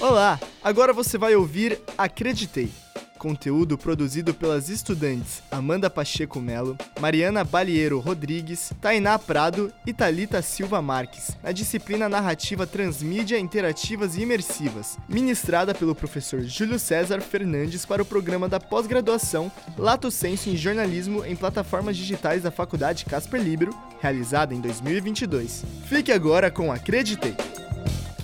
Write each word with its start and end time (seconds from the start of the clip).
Olá, 0.00 0.38
agora 0.62 0.92
você 0.92 1.18
vai 1.18 1.34
ouvir 1.34 1.80
Acreditei. 1.96 2.70
Conteúdo 3.18 3.76
produzido 3.76 4.32
pelas 4.32 4.68
estudantes 4.68 5.42
Amanda 5.50 5.90
Pacheco 5.90 6.40
Melo, 6.40 6.78
Mariana 7.00 7.42
Balieiro 7.42 7.98
Rodrigues, 7.98 8.72
Tainá 8.80 9.18
Prado 9.18 9.72
e 9.84 9.92
Talita 9.92 10.40
Silva 10.40 10.80
Marques, 10.80 11.36
na 11.42 11.50
disciplina 11.50 12.08
Narrativa 12.08 12.66
Transmídia 12.66 13.38
Interativas 13.38 14.16
e 14.16 14.22
Imersivas, 14.22 14.96
ministrada 15.08 15.74
pelo 15.74 15.96
professor 15.96 16.42
Júlio 16.42 16.78
César 16.78 17.20
Fernandes 17.20 17.84
para 17.84 18.02
o 18.02 18.06
programa 18.06 18.48
da 18.48 18.60
pós-graduação 18.60 19.50
Lato 19.76 20.10
Senso 20.10 20.48
em 20.48 20.56
Jornalismo 20.56 21.24
em 21.24 21.34
Plataformas 21.34 21.96
Digitais 21.96 22.44
da 22.44 22.52
Faculdade 22.52 23.04
Casper 23.04 23.42
Libero, 23.42 23.76
realizada 24.00 24.54
em 24.54 24.60
2022. 24.60 25.64
Fique 25.88 26.12
agora 26.12 26.50
com 26.52 26.70
Acreditei. 26.70 27.34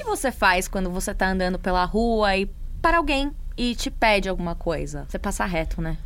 Que 0.05 0.11
você 0.11 0.31
faz 0.31 0.69
quando 0.69 0.91
você 0.91 1.15
tá 1.15 1.31
andando 1.31 1.59
pela 1.59 1.83
rua 1.87 2.37
e 2.37 2.45
para 2.83 2.99
alguém 2.99 3.33
e 3.57 3.75
te 3.75 3.91
pede 3.91 4.29
alguma 4.29 4.55
coisa? 4.55 5.07
Você 5.09 5.19
passa 5.19 5.47
reto, 5.47 5.81
né? 5.81 5.97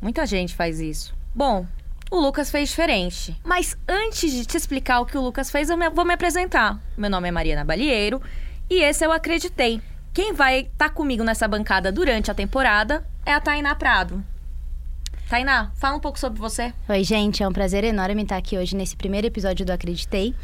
Muita 0.00 0.24
gente 0.24 0.54
faz 0.54 0.78
isso. 0.78 1.12
Bom, 1.34 1.66
o 2.12 2.20
Lucas 2.20 2.48
fez 2.48 2.68
diferente. 2.68 3.36
Mas 3.42 3.76
antes 3.88 4.30
de 4.30 4.46
te 4.46 4.56
explicar 4.56 5.00
o 5.00 5.04
que 5.04 5.18
o 5.18 5.20
Lucas 5.20 5.50
fez, 5.50 5.68
eu 5.68 5.76
vou 5.92 6.04
me 6.04 6.14
apresentar. 6.14 6.80
Meu 6.96 7.10
nome 7.10 7.26
é 7.26 7.32
Mariana 7.32 7.64
Balieiro 7.64 8.22
e 8.70 8.84
esse 8.84 9.04
eu 9.04 9.10
acreditei. 9.10 9.82
Quem 10.14 10.32
vai 10.32 10.60
estar 10.60 10.90
comigo 10.90 11.24
nessa 11.24 11.48
bancada 11.48 11.90
durante 11.90 12.30
a 12.30 12.34
temporada 12.34 13.04
é 13.26 13.34
a 13.34 13.40
Tainá 13.40 13.74
Prado. 13.74 14.24
Tainá, 15.28 15.70
fala 15.74 15.94
um 15.94 16.00
pouco 16.00 16.18
sobre 16.18 16.40
você. 16.40 16.72
Oi, 16.88 17.04
gente, 17.04 17.42
é 17.42 17.48
um 17.48 17.52
prazer 17.52 17.84
enorme 17.84 18.22
estar 18.22 18.38
aqui 18.38 18.56
hoje 18.56 18.74
nesse 18.74 18.96
primeiro 18.96 19.26
episódio 19.26 19.64
do 19.66 19.70
Acreditei. 19.70 20.34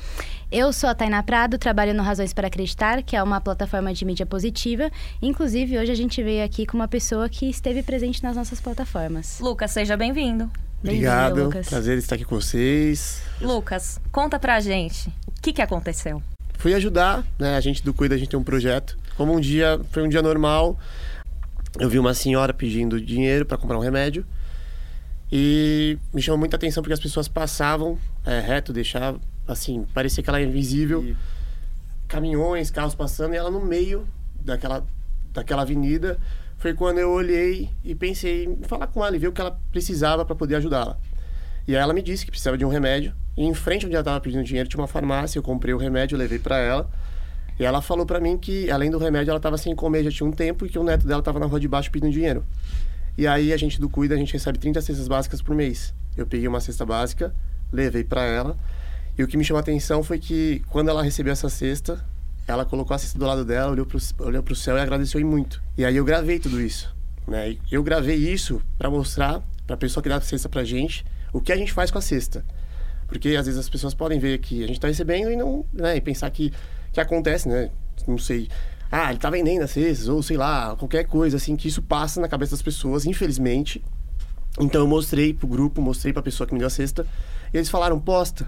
Eu 0.52 0.74
sou 0.74 0.90
a 0.90 0.94
Tainá 0.94 1.22
Prado, 1.22 1.56
trabalho 1.56 1.94
no 1.94 2.02
Razões 2.02 2.34
para 2.34 2.48
Acreditar, 2.48 3.02
que 3.02 3.16
é 3.16 3.22
uma 3.22 3.40
plataforma 3.40 3.94
de 3.94 4.04
mídia 4.04 4.26
positiva. 4.26 4.90
Inclusive, 5.22 5.78
hoje 5.78 5.90
a 5.90 5.94
gente 5.94 6.22
veio 6.22 6.44
aqui 6.44 6.66
com 6.66 6.76
uma 6.76 6.86
pessoa 6.86 7.30
que 7.30 7.48
esteve 7.48 7.82
presente 7.82 8.22
nas 8.22 8.36
nossas 8.36 8.60
plataformas. 8.60 9.40
Lucas, 9.40 9.70
seja 9.70 9.96
bem-vindo. 9.96 10.50
Bem-vindo, 10.82 11.08
Obrigado, 11.08 11.44
Lucas. 11.44 11.66
prazer 11.66 11.96
estar 11.96 12.16
aqui 12.16 12.26
com 12.26 12.38
vocês. 12.38 13.22
Lucas, 13.40 13.98
conta 14.12 14.38
pra 14.38 14.60
gente 14.60 15.08
o 15.26 15.40
que, 15.40 15.54
que 15.54 15.62
aconteceu. 15.62 16.22
Fui 16.58 16.74
ajudar, 16.74 17.24
né? 17.38 17.56
A 17.56 17.60
gente 17.62 17.82
do 17.82 17.94
Cuida, 17.94 18.16
a 18.16 18.18
gente 18.18 18.28
tem 18.28 18.38
um 18.38 18.44
projeto. 18.44 18.98
Como 19.16 19.32
um 19.32 19.40
dia, 19.40 19.80
foi 19.92 20.02
um 20.02 20.10
dia 20.10 20.20
normal, 20.20 20.78
eu 21.78 21.88
vi 21.88 21.98
uma 21.98 22.12
senhora 22.12 22.52
pedindo 22.52 23.00
dinheiro 23.00 23.46
para 23.46 23.56
comprar 23.56 23.78
um 23.78 23.80
remédio. 23.80 24.26
E 25.36 25.98
me 26.12 26.22
chamou 26.22 26.38
muita 26.38 26.54
atenção 26.54 26.80
porque 26.80 26.92
as 26.92 27.00
pessoas 27.00 27.26
passavam 27.26 27.98
é, 28.24 28.38
reto, 28.38 28.72
deixavam, 28.72 29.20
assim, 29.48 29.84
parecia 29.92 30.22
que 30.22 30.30
ela 30.30 30.38
era 30.38 30.48
invisível. 30.48 31.02
E 31.02 31.16
caminhões, 32.06 32.70
carros 32.70 32.94
passando 32.94 33.34
e 33.34 33.36
ela 33.36 33.50
no 33.50 33.60
meio 33.60 34.06
daquela, 34.40 34.86
daquela 35.32 35.62
avenida. 35.62 36.20
Foi 36.56 36.72
quando 36.72 36.98
eu 36.98 37.10
olhei 37.10 37.68
e 37.82 37.96
pensei 37.96 38.44
em 38.44 38.62
falar 38.62 38.86
com 38.86 39.04
ela 39.04 39.16
e 39.16 39.18
ver 39.18 39.26
o 39.26 39.32
que 39.32 39.40
ela 39.40 39.58
precisava 39.72 40.24
para 40.24 40.36
poder 40.36 40.54
ajudá-la. 40.54 41.00
E 41.66 41.74
aí 41.74 41.82
ela 41.82 41.92
me 41.92 42.00
disse 42.00 42.24
que 42.24 42.30
precisava 42.30 42.56
de 42.56 42.64
um 42.64 42.68
remédio. 42.68 43.12
E 43.36 43.44
em 43.44 43.54
frente 43.54 43.86
onde 43.86 43.96
ela 43.96 44.02
estava 44.02 44.20
pedindo 44.20 44.44
dinheiro 44.44 44.68
tinha 44.68 44.80
uma 44.80 44.86
farmácia. 44.86 45.36
Eu 45.36 45.42
comprei 45.42 45.74
o 45.74 45.78
remédio, 45.78 46.16
levei 46.16 46.38
para 46.38 46.58
ela. 46.58 46.88
E 47.58 47.64
ela 47.64 47.82
falou 47.82 48.06
para 48.06 48.20
mim 48.20 48.38
que, 48.38 48.70
além 48.70 48.88
do 48.88 48.98
remédio, 48.98 49.32
ela 49.32 49.38
estava 49.38 49.58
sem 49.58 49.74
comer 49.74 50.04
já 50.04 50.12
tinha 50.12 50.28
um 50.28 50.32
tempo 50.32 50.64
e 50.64 50.68
que 50.68 50.78
o 50.78 50.84
neto 50.84 51.04
dela 51.08 51.18
estava 51.18 51.40
na 51.40 51.46
rua 51.46 51.58
de 51.58 51.66
baixo 51.66 51.90
pedindo 51.90 52.12
dinheiro. 52.12 52.44
E 53.16 53.26
aí 53.26 53.52
a 53.52 53.56
gente 53.56 53.80
do 53.80 53.88
Cuida, 53.88 54.14
a 54.14 54.18
gente 54.18 54.32
recebe 54.32 54.58
30 54.58 54.80
cestas 54.80 55.08
básicas 55.08 55.40
por 55.40 55.54
mês. 55.54 55.94
Eu 56.16 56.26
peguei 56.26 56.48
uma 56.48 56.60
cesta 56.60 56.84
básica, 56.84 57.34
levei 57.72 58.04
para 58.04 58.22
ela. 58.24 58.56
E 59.16 59.22
o 59.22 59.28
que 59.28 59.36
me 59.36 59.44
chamou 59.44 59.58
a 59.58 59.60
atenção 59.60 60.02
foi 60.02 60.18
que 60.18 60.62
quando 60.68 60.88
ela 60.88 61.02
recebeu 61.02 61.32
essa 61.32 61.48
cesta, 61.48 62.04
ela 62.46 62.64
colocou 62.64 62.94
a 62.94 62.98
cesta 62.98 63.18
do 63.18 63.24
lado 63.24 63.44
dela, 63.44 63.72
olhou 63.72 63.86
pro, 63.86 63.98
olhou 64.18 64.42
pro 64.42 64.54
céu 64.54 64.76
e 64.76 64.80
agradeceu 64.80 65.20
e 65.20 65.24
muito. 65.24 65.62
E 65.78 65.84
aí 65.84 65.96
eu 65.96 66.04
gravei 66.04 66.38
tudo 66.38 66.60
isso. 66.60 66.94
Né? 67.26 67.56
Eu 67.70 67.82
gravei 67.82 68.16
isso 68.16 68.60
para 68.76 68.90
mostrar 68.90 69.42
para 69.66 69.74
a 69.74 69.78
pessoa 69.78 70.02
que 70.02 70.08
dá 70.08 70.16
a 70.16 70.20
cesta 70.20 70.48
pra 70.48 70.64
gente 70.64 71.04
o 71.32 71.40
que 71.40 71.52
a 71.52 71.56
gente 71.56 71.72
faz 71.72 71.90
com 71.90 71.98
a 71.98 72.02
cesta. 72.02 72.44
Porque 73.06 73.36
às 73.36 73.46
vezes 73.46 73.60
as 73.60 73.68
pessoas 73.68 73.94
podem 73.94 74.18
ver 74.18 74.38
que 74.38 74.64
a 74.64 74.66
gente 74.66 74.76
está 74.76 74.88
recebendo 74.88 75.30
e 75.30 75.36
não, 75.36 75.64
né, 75.72 75.96
e 75.96 76.00
pensar 76.00 76.30
que 76.30 76.52
que 76.94 77.00
acontece, 77.00 77.48
né? 77.48 77.70
Não 78.06 78.16
sei. 78.16 78.48
Ah, 78.96 79.10
ele 79.10 79.18
tá 79.18 79.28
vendendo 79.28 79.62
as 79.62 79.72
cestas, 79.72 80.06
ou 80.08 80.22
sei 80.22 80.36
lá, 80.36 80.76
qualquer 80.76 81.02
coisa 81.04 81.36
assim, 81.36 81.56
que 81.56 81.66
isso 81.66 81.82
passa 81.82 82.20
na 82.20 82.28
cabeça 82.28 82.52
das 82.52 82.62
pessoas, 82.62 83.04
infelizmente. 83.04 83.82
Então 84.60 84.82
eu 84.82 84.86
mostrei 84.86 85.34
pro 85.34 85.48
grupo, 85.48 85.82
mostrei 85.82 86.12
pra 86.12 86.22
pessoa 86.22 86.46
que 86.46 86.52
me 86.52 86.60
deu 86.60 86.68
a 86.68 86.70
cesta, 86.70 87.04
e 87.52 87.56
eles 87.56 87.68
falaram, 87.68 87.98
posta. 87.98 88.46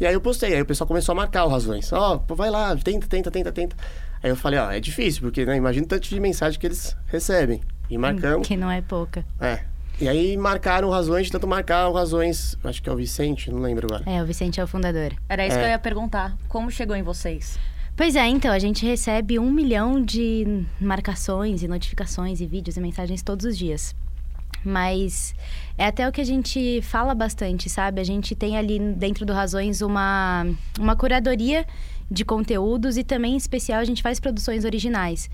E 0.00 0.06
aí 0.06 0.14
eu 0.14 0.22
postei, 0.22 0.54
aí 0.54 0.62
o 0.62 0.64
pessoal 0.64 0.88
começou 0.88 1.12
a 1.12 1.16
marcar 1.16 1.44
o 1.44 1.48
razões. 1.48 1.92
Ó, 1.92 2.16
pô, 2.16 2.34
vai 2.34 2.48
lá, 2.48 2.74
tenta, 2.76 3.06
tenta, 3.06 3.30
tenta, 3.30 3.52
tenta. 3.52 3.76
Aí 4.22 4.30
eu 4.30 4.36
falei, 4.36 4.58
ó, 4.58 4.70
é 4.70 4.80
difícil, 4.80 5.20
porque, 5.20 5.44
né, 5.44 5.54
imagina 5.56 5.84
o 5.84 5.88
tanto 5.88 6.08
de 6.08 6.18
mensagem 6.18 6.58
que 6.58 6.66
eles 6.66 6.96
recebem. 7.06 7.60
E 7.90 7.98
marcamos. 7.98 8.48
Que 8.48 8.56
não 8.56 8.70
é 8.70 8.80
pouca. 8.80 9.22
É. 9.38 9.60
E 10.00 10.08
aí 10.08 10.34
marcaram 10.36 10.88
razões, 10.88 11.26
de 11.26 11.32
tanto 11.32 11.46
marcar 11.46 11.92
razões, 11.92 12.56
acho 12.64 12.82
que 12.82 12.88
é 12.88 12.92
o 12.92 12.96
Vicente, 12.96 13.50
não 13.50 13.60
lembro 13.60 13.86
agora. 13.86 14.10
É, 14.10 14.22
o 14.22 14.26
Vicente 14.26 14.58
é 14.58 14.64
o 14.64 14.66
fundador. 14.66 15.12
Era 15.28 15.46
isso 15.46 15.56
É. 15.56 15.60
que 15.60 15.66
eu 15.66 15.70
ia 15.70 15.78
perguntar. 15.78 16.36
Como 16.48 16.70
chegou 16.70 16.96
em 16.96 17.02
vocês? 17.02 17.58
Pois 17.96 18.16
é, 18.16 18.26
então, 18.26 18.50
a 18.52 18.58
gente 18.58 18.84
recebe 18.84 19.38
um 19.38 19.52
milhão 19.52 20.02
de 20.02 20.66
marcações 20.80 21.62
e 21.62 21.68
notificações 21.68 22.40
e 22.40 22.46
vídeos 22.46 22.76
e 22.76 22.80
mensagens 22.80 23.22
todos 23.22 23.46
os 23.46 23.56
dias. 23.56 23.94
Mas 24.64 25.32
é 25.78 25.86
até 25.86 26.08
o 26.08 26.10
que 26.10 26.20
a 26.20 26.24
gente 26.24 26.82
fala 26.82 27.14
bastante, 27.14 27.70
sabe? 27.70 28.00
A 28.00 28.04
gente 28.04 28.34
tem 28.34 28.56
ali 28.56 28.80
dentro 28.80 29.24
do 29.24 29.32
Razões 29.32 29.80
uma, 29.80 30.44
uma 30.80 30.96
curadoria 30.96 31.64
de 32.10 32.24
conteúdos 32.24 32.96
e 32.96 33.04
também, 33.04 33.34
em 33.34 33.36
especial, 33.36 33.80
a 33.80 33.84
gente 33.84 34.02
faz 34.02 34.20
produções 34.20 34.64
originais. 34.64 35.28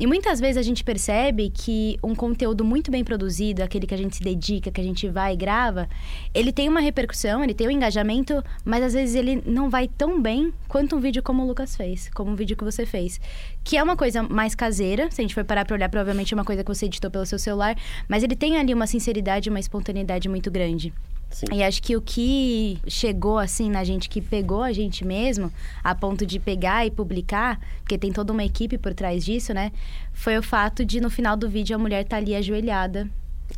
E 0.00 0.06
muitas 0.06 0.40
vezes 0.40 0.56
a 0.56 0.62
gente 0.62 0.82
percebe 0.82 1.50
que 1.50 1.98
um 2.02 2.14
conteúdo 2.14 2.64
muito 2.64 2.90
bem 2.90 3.04
produzido, 3.04 3.62
aquele 3.62 3.86
que 3.86 3.92
a 3.92 3.98
gente 3.98 4.16
se 4.16 4.22
dedica, 4.22 4.70
que 4.70 4.80
a 4.80 4.84
gente 4.84 5.06
vai 5.08 5.34
e 5.34 5.36
grava, 5.36 5.90
ele 6.32 6.52
tem 6.52 6.70
uma 6.70 6.80
repercussão, 6.80 7.44
ele 7.44 7.52
tem 7.52 7.68
um 7.68 7.70
engajamento, 7.70 8.42
mas 8.64 8.82
às 8.82 8.94
vezes 8.94 9.14
ele 9.14 9.42
não 9.44 9.68
vai 9.68 9.86
tão 9.88 10.22
bem 10.22 10.54
quanto 10.68 10.96
um 10.96 11.00
vídeo 11.00 11.22
como 11.22 11.42
o 11.42 11.46
Lucas 11.46 11.76
fez, 11.76 12.08
como 12.14 12.30
um 12.30 12.34
vídeo 12.34 12.56
que 12.56 12.64
você 12.64 12.86
fez. 12.86 13.20
Que 13.62 13.76
é 13.76 13.82
uma 13.82 13.94
coisa 13.94 14.22
mais 14.22 14.54
caseira, 14.54 15.10
se 15.10 15.20
a 15.20 15.22
gente 15.22 15.34
for 15.34 15.44
parar 15.44 15.66
pra 15.66 15.76
olhar, 15.76 15.90
provavelmente 15.90 16.32
é 16.32 16.34
uma 16.34 16.46
coisa 16.46 16.64
que 16.64 16.74
você 16.74 16.86
editou 16.86 17.10
pelo 17.10 17.26
seu 17.26 17.38
celular, 17.38 17.76
mas 18.08 18.22
ele 18.22 18.34
tem 18.34 18.56
ali 18.56 18.72
uma 18.72 18.86
sinceridade, 18.86 19.50
uma 19.50 19.60
espontaneidade 19.60 20.30
muito 20.30 20.50
grande. 20.50 20.94
Sim. 21.30 21.46
E 21.52 21.62
acho 21.62 21.80
que 21.82 21.96
o 21.96 22.02
que 22.02 22.78
chegou 22.88 23.38
assim 23.38 23.70
na 23.70 23.84
gente, 23.84 24.08
que 24.08 24.20
pegou 24.20 24.62
a 24.62 24.72
gente 24.72 25.04
mesmo, 25.04 25.52
a 25.82 25.94
ponto 25.94 26.26
de 26.26 26.38
pegar 26.38 26.84
e 26.84 26.90
publicar, 26.90 27.60
porque 27.82 27.96
tem 27.96 28.12
toda 28.12 28.32
uma 28.32 28.44
equipe 28.44 28.76
por 28.76 28.92
trás 28.92 29.24
disso, 29.24 29.54
né? 29.54 29.70
Foi 30.12 30.36
o 30.36 30.42
fato 30.42 30.84
de 30.84 31.00
no 31.00 31.08
final 31.08 31.36
do 31.36 31.48
vídeo 31.48 31.76
a 31.76 31.78
mulher 31.78 32.04
tá 32.04 32.16
ali 32.16 32.34
ajoelhada, 32.34 33.08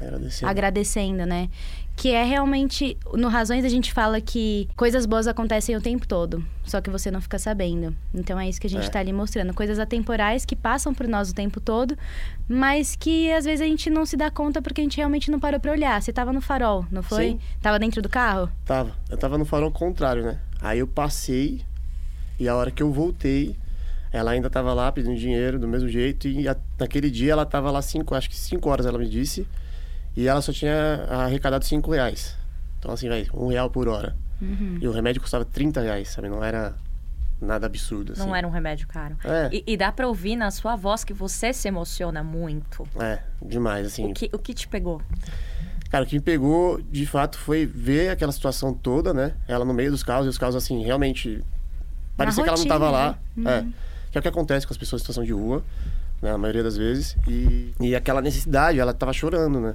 Agradecendo. 0.00 0.50
agradecendo, 0.50 1.26
né? 1.26 1.48
Que 1.94 2.10
é 2.12 2.25
realmente. 2.25 2.97
No 3.14 3.28
Razões 3.28 3.64
a 3.64 3.69
gente 3.69 3.92
fala 3.92 4.20
que 4.20 4.66
coisas 4.75 5.04
boas 5.04 5.26
acontecem 5.26 5.76
o 5.76 5.80
tempo 5.80 6.06
todo, 6.08 6.42
só 6.64 6.80
que 6.80 6.88
você 6.88 7.10
não 7.10 7.20
fica 7.20 7.38
sabendo. 7.38 7.94
Então 8.14 8.41
é 8.41 8.48
isso 8.48 8.58
que 8.60 8.66
a 8.66 8.70
gente 8.70 8.86
É. 8.86 8.88
tá 8.88 8.98
ali 8.98 9.12
mostrando. 9.12 9.52
Coisas 9.52 9.78
atemporais 9.78 10.44
que 10.47 10.56
passam 10.56 10.94
por 10.94 11.06
nós 11.06 11.31
o 11.31 11.34
tempo 11.34 11.60
todo, 11.60 11.97
mas 12.48 12.97
que 12.97 13.31
às 13.32 13.44
vezes 13.44 13.60
a 13.60 13.66
gente 13.66 13.91
não 13.91 14.06
se 14.06 14.16
dá 14.16 14.31
conta 14.31 14.62
porque 14.62 14.81
a 14.81 14.84
gente 14.84 14.97
realmente 14.97 15.31
não 15.31 15.38
parou 15.38 15.60
pra 15.60 15.70
olhar. 15.72 16.00
Você 16.00 16.12
tava 16.12 16.32
no 16.32 16.41
farol, 16.41 16.86
não 16.91 17.02
foi? 17.02 17.31
Sim. 17.32 17.41
Tava 17.60 17.78
dentro 17.78 18.00
do 18.00 18.08
carro? 18.08 18.50
Tava. 18.64 18.92
Eu 19.10 19.19
tava 19.19 19.36
no 19.36 19.44
farol 19.44 19.70
contrário, 19.70 20.25
né? 20.25 20.38
Aí 20.60 20.78
eu 20.78 20.86
passei 20.86 21.60
e 22.41 22.48
a 22.48 22.56
hora 22.56 22.70
que 22.70 22.82
eu 22.82 22.91
voltei, 22.91 23.54
ela 24.10 24.31
ainda 24.31 24.48
tava 24.48 24.72
lá 24.72 24.91
pedindo 24.91 25.14
dinheiro 25.16 25.58
do 25.58 25.69
mesmo 25.69 25.88
jeito. 25.91 26.26
E 26.26 26.48
a- 26.48 26.56
naquele 26.78 27.10
dia 27.10 27.32
ela 27.32 27.44
tava 27.44 27.70
lá 27.70 27.82
cinco, 27.82 28.14
acho 28.14 28.31
que 28.31 28.36
cinco 28.36 28.70
horas 28.70 28.86
ela 28.86 28.98
me 28.98 29.08
disse. 29.08 29.47
E 30.17 30.28
ela 30.28 30.43
só 30.43 30.53
tinha 30.53 31.06
arrecadado 31.09 31.65
cinco 31.65 31.91
reais. 31.93 32.37
Então 32.78 32.93
assim, 32.93 33.09
vai, 33.09 33.27
um 33.33 33.49
real 33.49 33.71
por 33.71 33.89
hora. 33.89 34.17
Uhum. 34.41 34.78
E 34.81 34.89
o 34.89 34.93
remédio 34.93 35.23
custava 35.23 35.45
30 35.45 35.81
reais, 35.81 36.09
sabe? 36.09 36.28
Não 36.28 36.43
era 36.43 36.75
nada 37.41 37.67
absurdo, 37.67 38.12
assim. 38.12 38.23
Não 38.23 38.35
era 38.35 38.47
um 38.47 38.50
remédio 38.50 38.87
caro. 38.87 39.17
É. 39.25 39.50
E, 39.53 39.64
e 39.67 39.76
dá 39.76 39.91
pra 39.93 40.06
ouvir 40.06 40.37
na 40.37 40.50
sua 40.50 40.76
voz 40.76 41.05
que 41.05 41.12
você 41.12 41.53
se 41.53 41.69
emociona 41.69 42.23
muito. 42.23 42.87
É, 42.99 43.20
demais, 43.41 43.87
assim. 43.87 44.11
O 44.11 44.14
que, 44.14 44.31
o 44.32 44.38
que 44.38 44.55
te 44.55 44.67
pegou? 44.69 45.00
Cara, 45.91 46.05
o 46.05 46.06
que 46.06 46.15
me 46.17 46.23
pegou, 46.23 46.81
de 46.81 47.05
fato, 47.05 47.38
foi 47.38 47.67
ver 47.67 48.11
aquela 48.11 48.32
situação 48.32 48.73
toda, 48.73 49.12
né? 49.12 49.35
Ela 49.47 49.65
no 49.65 49.75
meio 49.75 49.91
dos 49.91 50.03
carros, 50.03 50.26
e 50.26 50.29
os 50.29 50.38
carros, 50.38 50.56
assim, 50.56 50.82
realmente... 50.82 51.43
Parecia 52.17 52.43
que 52.43 52.49
ela 52.49 52.56
não 52.56 52.62
rotina, 52.62 52.75
tava 52.75 52.91
lá. 52.91 53.19
né? 53.37 53.58
É. 53.58 54.11
Que 54.11 54.19
é 54.19 54.20
o 54.20 54.23
que 54.23 54.29
acontece 54.29 54.67
com 54.67 54.73
as 54.73 54.79
pessoas 54.79 55.00
em 55.00 55.05
situação 55.05 55.25
de 55.25 55.32
rua, 55.32 55.62
né? 56.20 56.31
A 56.31 56.38
maioria 56.38 56.62
das 56.62 56.76
vezes. 56.76 57.17
E, 57.29 57.75
e 57.81 57.94
aquela 57.94 58.23
necessidade, 58.23 58.79
ela 58.79 58.94
tava 58.94 59.12
chorando, 59.12 59.61
né? 59.61 59.75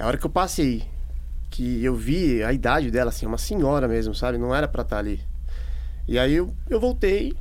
É 0.00 0.02
a 0.02 0.06
hora 0.06 0.16
que 0.16 0.24
eu 0.24 0.30
passei, 0.30 0.82
que 1.50 1.84
eu 1.84 1.94
vi 1.94 2.42
a 2.42 2.54
idade 2.54 2.90
dela, 2.90 3.10
assim, 3.10 3.26
uma 3.26 3.36
senhora 3.36 3.86
mesmo, 3.86 4.14
sabe? 4.14 4.38
Não 4.38 4.54
era 4.54 4.66
pra 4.66 4.80
estar 4.80 4.96
ali. 4.96 5.20
E 6.08 6.18
aí 6.18 6.32
eu, 6.36 6.54
eu 6.70 6.80
voltei 6.80 7.34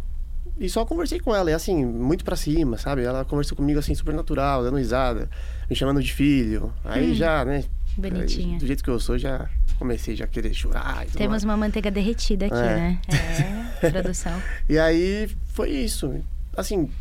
e 0.59 0.67
só 0.67 0.83
conversei 0.83 1.21
com 1.21 1.33
ela. 1.33 1.49
E 1.49 1.53
assim, 1.53 1.85
muito 1.85 2.25
pra 2.25 2.35
cima, 2.35 2.77
sabe? 2.77 3.01
Ela 3.05 3.23
conversou 3.23 3.55
comigo 3.55 3.79
assim, 3.79 3.95
super 3.95 4.13
natural, 4.13 4.61
dando 4.61 4.75
risada, 4.75 5.29
me 5.69 5.75
chamando 5.75 6.03
de 6.03 6.11
filho. 6.11 6.73
Aí 6.83 7.15
já, 7.15 7.45
né? 7.45 7.63
Bonitinha. 7.95 8.55
aí, 8.55 8.59
do 8.59 8.67
jeito 8.67 8.83
que 8.83 8.89
eu 8.89 8.99
sou, 8.99 9.17
já 9.17 9.49
comecei 9.77 10.17
já 10.17 10.25
a 10.25 10.27
querer 10.27 10.53
chorar 10.53 11.07
e 11.07 11.11
Temos 11.11 11.45
uma 11.45 11.55
manteiga 11.55 11.89
derretida 11.89 12.47
aqui, 12.47 12.55
É. 12.55 12.75
né? 12.75 13.01
É, 13.81 13.89
produção. 13.89 14.33
E 14.67 14.77
aí 14.77 15.29
foi 15.53 15.69
isso. 15.69 16.13
Assim, 16.57 16.91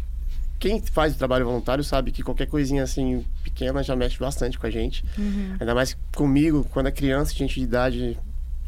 quem 0.58 0.80
faz 0.80 1.14
o 1.14 1.18
trabalho 1.18 1.44
voluntário 1.44 1.84
sabe 1.84 2.10
que 2.10 2.22
qualquer 2.22 2.46
coisinha 2.46 2.82
assim 2.82 3.24
pequena 3.44 3.82
já 3.82 3.94
mexe 3.94 4.18
bastante 4.18 4.58
com 4.58 4.66
a 4.66 4.70
gente. 4.70 5.04
Uhum. 5.16 5.56
Ainda 5.60 5.74
mais 5.74 5.96
comigo, 6.14 6.66
quando 6.70 6.86
é 6.86 6.90
criança, 6.90 7.32
gente 7.34 7.54
de 7.54 7.62
idade, 7.62 8.18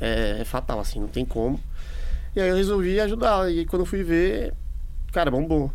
é, 0.00 0.38
é 0.40 0.44
fatal, 0.44 0.80
assim, 0.80 1.00
não 1.00 1.08
tem 1.08 1.24
como. 1.24 1.60
E 2.34 2.40
aí 2.40 2.48
eu 2.48 2.56
resolvi 2.56 3.00
ajudar. 3.00 3.50
E 3.50 3.66
quando 3.66 3.82
eu 3.82 3.86
fui 3.86 4.02
ver, 4.02 4.54
cara, 5.12 5.30
bombou. 5.30 5.72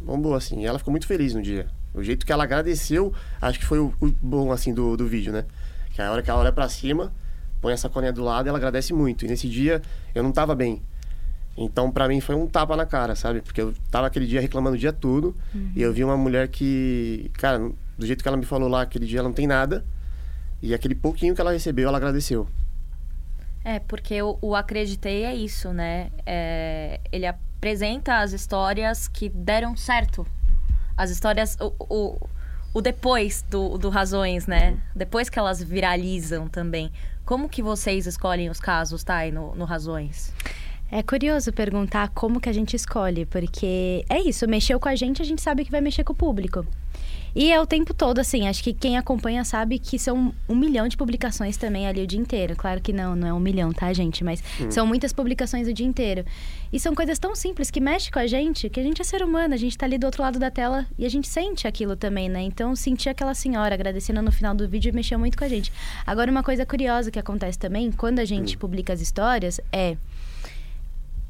Bombou, 0.00 0.34
assim. 0.34 0.62
E 0.62 0.66
ela 0.66 0.78
ficou 0.78 0.90
muito 0.90 1.06
feliz 1.06 1.34
no 1.34 1.42
dia. 1.42 1.66
O 1.94 2.02
jeito 2.02 2.24
que 2.24 2.32
ela 2.32 2.44
agradeceu, 2.44 3.12
acho 3.40 3.58
que 3.58 3.64
foi 3.64 3.78
o, 3.78 3.92
o 4.00 4.06
bom, 4.22 4.52
assim, 4.52 4.72
do, 4.72 4.96
do 4.96 5.06
vídeo, 5.06 5.32
né? 5.32 5.44
Que 5.92 6.00
a 6.00 6.10
hora 6.10 6.22
que 6.22 6.30
ela 6.30 6.40
olha 6.40 6.52
pra 6.52 6.68
cima, 6.68 7.12
põe 7.60 7.72
a 7.72 7.76
sacolinha 7.76 8.12
do 8.12 8.22
lado, 8.22 8.48
ela 8.48 8.58
agradece 8.58 8.92
muito. 8.92 9.24
E 9.24 9.28
nesse 9.28 9.48
dia, 9.48 9.82
eu 10.14 10.22
não 10.22 10.32
tava 10.32 10.54
bem. 10.54 10.82
Então, 11.56 11.90
pra 11.90 12.06
mim, 12.06 12.20
foi 12.20 12.34
um 12.34 12.46
tapa 12.46 12.76
na 12.76 12.84
cara, 12.84 13.16
sabe? 13.16 13.40
Porque 13.40 13.60
eu 13.60 13.72
tava 13.90 14.06
aquele 14.06 14.26
dia 14.26 14.40
reclamando 14.40 14.76
o 14.76 14.78
dia 14.78 14.92
todo. 14.92 15.34
E 15.74 15.80
eu 15.80 15.92
vi 15.92 16.04
uma 16.04 16.16
mulher 16.16 16.48
que, 16.48 17.30
cara, 17.34 17.70
do 17.96 18.06
jeito 18.06 18.22
que 18.22 18.28
ela 18.28 18.36
me 18.36 18.44
falou 18.44 18.68
lá, 18.68 18.82
aquele 18.82 19.06
dia 19.06 19.20
ela 19.20 19.28
não 19.28 19.34
tem 19.34 19.46
nada. 19.46 19.84
E 20.60 20.74
aquele 20.74 20.94
pouquinho 20.94 21.34
que 21.34 21.40
ela 21.40 21.52
recebeu, 21.52 21.88
ela 21.88 21.96
agradeceu. 21.96 22.46
É, 23.64 23.78
porque 23.80 24.20
o, 24.22 24.38
o 24.40 24.54
Acreditei 24.54 25.24
é 25.24 25.34
isso, 25.34 25.72
né? 25.72 26.10
É, 26.24 27.00
ele 27.10 27.26
apresenta 27.26 28.18
as 28.18 28.32
histórias 28.32 29.08
que 29.08 29.28
deram 29.28 29.76
certo. 29.76 30.26
As 30.96 31.10
histórias. 31.10 31.56
O, 31.60 31.72
o, 31.80 32.28
o 32.74 32.80
depois 32.82 33.42
do, 33.50 33.78
do 33.78 33.88
Razões, 33.88 34.46
né? 34.46 34.78
Depois 34.94 35.28
que 35.28 35.38
elas 35.38 35.62
viralizam 35.62 36.48
também. 36.48 36.92
Como 37.24 37.48
que 37.48 37.62
vocês 37.62 38.06
escolhem 38.06 38.50
os 38.50 38.60
casos, 38.60 39.02
Thay, 39.02 39.32
no, 39.32 39.54
no 39.56 39.64
Razões? 39.64 40.32
É 40.90 41.02
curioso 41.02 41.52
perguntar 41.52 42.08
como 42.10 42.40
que 42.40 42.48
a 42.48 42.52
gente 42.52 42.76
escolhe, 42.76 43.26
porque 43.26 44.04
é 44.08 44.20
isso, 44.20 44.46
mexeu 44.46 44.78
com 44.78 44.88
a 44.88 44.94
gente, 44.94 45.20
a 45.20 45.24
gente 45.24 45.42
sabe 45.42 45.64
que 45.64 45.70
vai 45.70 45.80
mexer 45.80 46.04
com 46.04 46.12
o 46.12 46.16
público. 46.16 46.64
E 47.38 47.52
é 47.52 47.60
o 47.60 47.66
tempo 47.66 47.92
todo, 47.92 48.18
assim, 48.18 48.48
acho 48.48 48.64
que 48.64 48.72
quem 48.72 48.96
acompanha 48.96 49.44
sabe 49.44 49.78
que 49.78 49.98
são 49.98 50.32
um 50.48 50.54
milhão 50.54 50.88
de 50.88 50.96
publicações 50.96 51.58
também 51.58 51.86
ali 51.86 52.02
o 52.02 52.06
dia 52.06 52.18
inteiro. 52.18 52.56
Claro 52.56 52.80
que 52.80 52.94
não, 52.94 53.14
não 53.14 53.28
é 53.28 53.32
um 53.34 53.38
milhão, 53.38 53.74
tá, 53.74 53.92
gente? 53.92 54.24
Mas 54.24 54.42
são 54.70 54.86
muitas 54.86 55.12
publicações 55.12 55.68
o 55.68 55.72
dia 55.74 55.84
inteiro. 55.84 56.24
E 56.72 56.80
são 56.80 56.94
coisas 56.94 57.18
tão 57.18 57.36
simples 57.36 57.70
que 57.70 57.78
mexem 57.78 58.10
com 58.10 58.18
a 58.18 58.26
gente, 58.26 58.70
que 58.70 58.80
a 58.80 58.82
gente 58.82 59.02
é 59.02 59.04
ser 59.04 59.22
humano, 59.22 59.52
a 59.52 59.58
gente 59.58 59.76
tá 59.76 59.84
ali 59.84 59.98
do 59.98 60.06
outro 60.06 60.22
lado 60.22 60.38
da 60.38 60.50
tela 60.50 60.86
e 60.98 61.04
a 61.04 61.10
gente 61.10 61.28
sente 61.28 61.68
aquilo 61.68 61.94
também, 61.94 62.26
né? 62.26 62.40
Então, 62.40 62.74
sentir 62.74 63.10
aquela 63.10 63.34
senhora 63.34 63.74
agradecendo 63.74 64.22
no 64.22 64.32
final 64.32 64.54
do 64.54 64.66
vídeo 64.66 64.94
mexeu 64.94 65.18
muito 65.18 65.36
com 65.36 65.44
a 65.44 65.48
gente. 65.48 65.70
Agora, 66.06 66.30
uma 66.30 66.42
coisa 66.42 66.64
curiosa 66.64 67.10
que 67.10 67.18
acontece 67.18 67.58
também, 67.58 67.92
quando 67.92 68.18
a 68.18 68.24
gente 68.24 68.56
publica 68.56 68.94
as 68.94 69.02
histórias, 69.02 69.60
é 69.70 69.98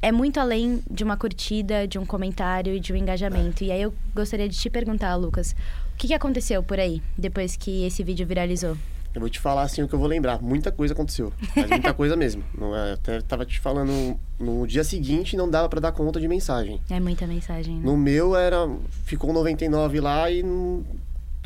é 0.06 0.12
muito 0.12 0.38
além 0.38 0.80
de 0.88 1.02
uma 1.02 1.16
curtida, 1.16 1.84
de 1.84 1.98
um 1.98 2.06
comentário 2.06 2.72
e 2.72 2.78
de 2.78 2.92
um 2.92 2.96
engajamento. 2.96 3.64
E 3.64 3.72
aí 3.72 3.82
eu 3.82 3.92
gostaria 4.14 4.48
de 4.48 4.56
te 4.56 4.70
perguntar, 4.70 5.16
Lucas, 5.16 5.50
o 5.92 5.96
que, 5.96 6.06
que 6.06 6.14
aconteceu 6.14 6.62
por 6.62 6.78
aí 6.78 7.02
depois 7.18 7.56
que 7.56 7.84
esse 7.84 8.04
vídeo 8.04 8.24
viralizou? 8.24 8.78
Eu 9.12 9.20
vou 9.20 9.28
te 9.28 9.40
falar 9.40 9.62
assim 9.62 9.82
o 9.82 9.88
que 9.88 9.94
eu 9.96 9.98
vou 9.98 10.06
lembrar. 10.06 10.40
Muita 10.40 10.70
coisa 10.70 10.94
aconteceu. 10.94 11.32
Mas 11.56 11.68
muita 11.68 11.90
coisa 11.94 12.14
mesmo. 12.14 12.44
Não 12.56 12.76
é, 12.76 12.90
eu 12.90 12.94
até 12.94 13.20
tava 13.20 13.44
te 13.44 13.58
falando 13.58 14.16
no 14.38 14.64
dia 14.64 14.84
seguinte 14.84 15.36
não 15.36 15.50
dava 15.50 15.68
pra 15.68 15.80
dar 15.80 15.90
conta 15.90 16.20
de 16.20 16.28
mensagem. 16.28 16.80
É 16.88 17.00
muita 17.00 17.26
mensagem, 17.26 17.74
né? 17.74 17.80
No 17.82 17.96
meu 17.96 18.36
era. 18.36 18.58
Ficou 19.06 19.32
99 19.32 19.98
lá 19.98 20.30
e. 20.30 20.44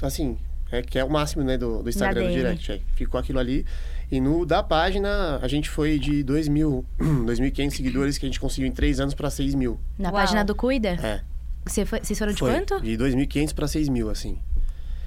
Assim, 0.02 0.36
é 0.70 0.82
que 0.82 0.98
é 0.98 1.04
o 1.04 1.08
máximo, 1.08 1.42
né, 1.42 1.56
do, 1.56 1.82
do 1.82 1.88
Instagram, 1.88 2.28
do 2.28 2.32
direct. 2.34 2.72
é. 2.72 2.80
Ficou 2.94 3.18
aquilo 3.18 3.38
ali. 3.38 3.64
E 4.10 4.20
no 4.20 4.44
da 4.44 4.62
página, 4.62 5.38
a 5.40 5.46
gente 5.46 5.68
foi 5.70 5.98
de 5.98 6.22
2 6.24 6.48
mil, 6.48 6.84
2.500 6.98 7.70
seguidores 7.70 8.18
que 8.18 8.26
a 8.26 8.28
gente 8.28 8.40
conseguiu 8.40 8.66
em 8.68 8.72
3 8.72 8.98
anos 9.00 9.14
pra 9.14 9.30
6 9.30 9.54
mil. 9.54 9.78
Na 9.98 10.08
Uau. 10.10 10.20
página 10.20 10.44
do 10.44 10.54
Cuida? 10.54 10.88
É. 11.00 11.20
Você 11.64 11.84
foi, 11.86 12.00
vocês 12.02 12.18
foram 12.18 12.32
de 12.32 12.38
foi. 12.40 12.52
quanto? 12.52 12.80
De 12.80 12.96
2.500 12.96 13.54
pra 13.54 13.68
6 13.68 13.88
mil, 13.88 14.10
assim. 14.10 14.38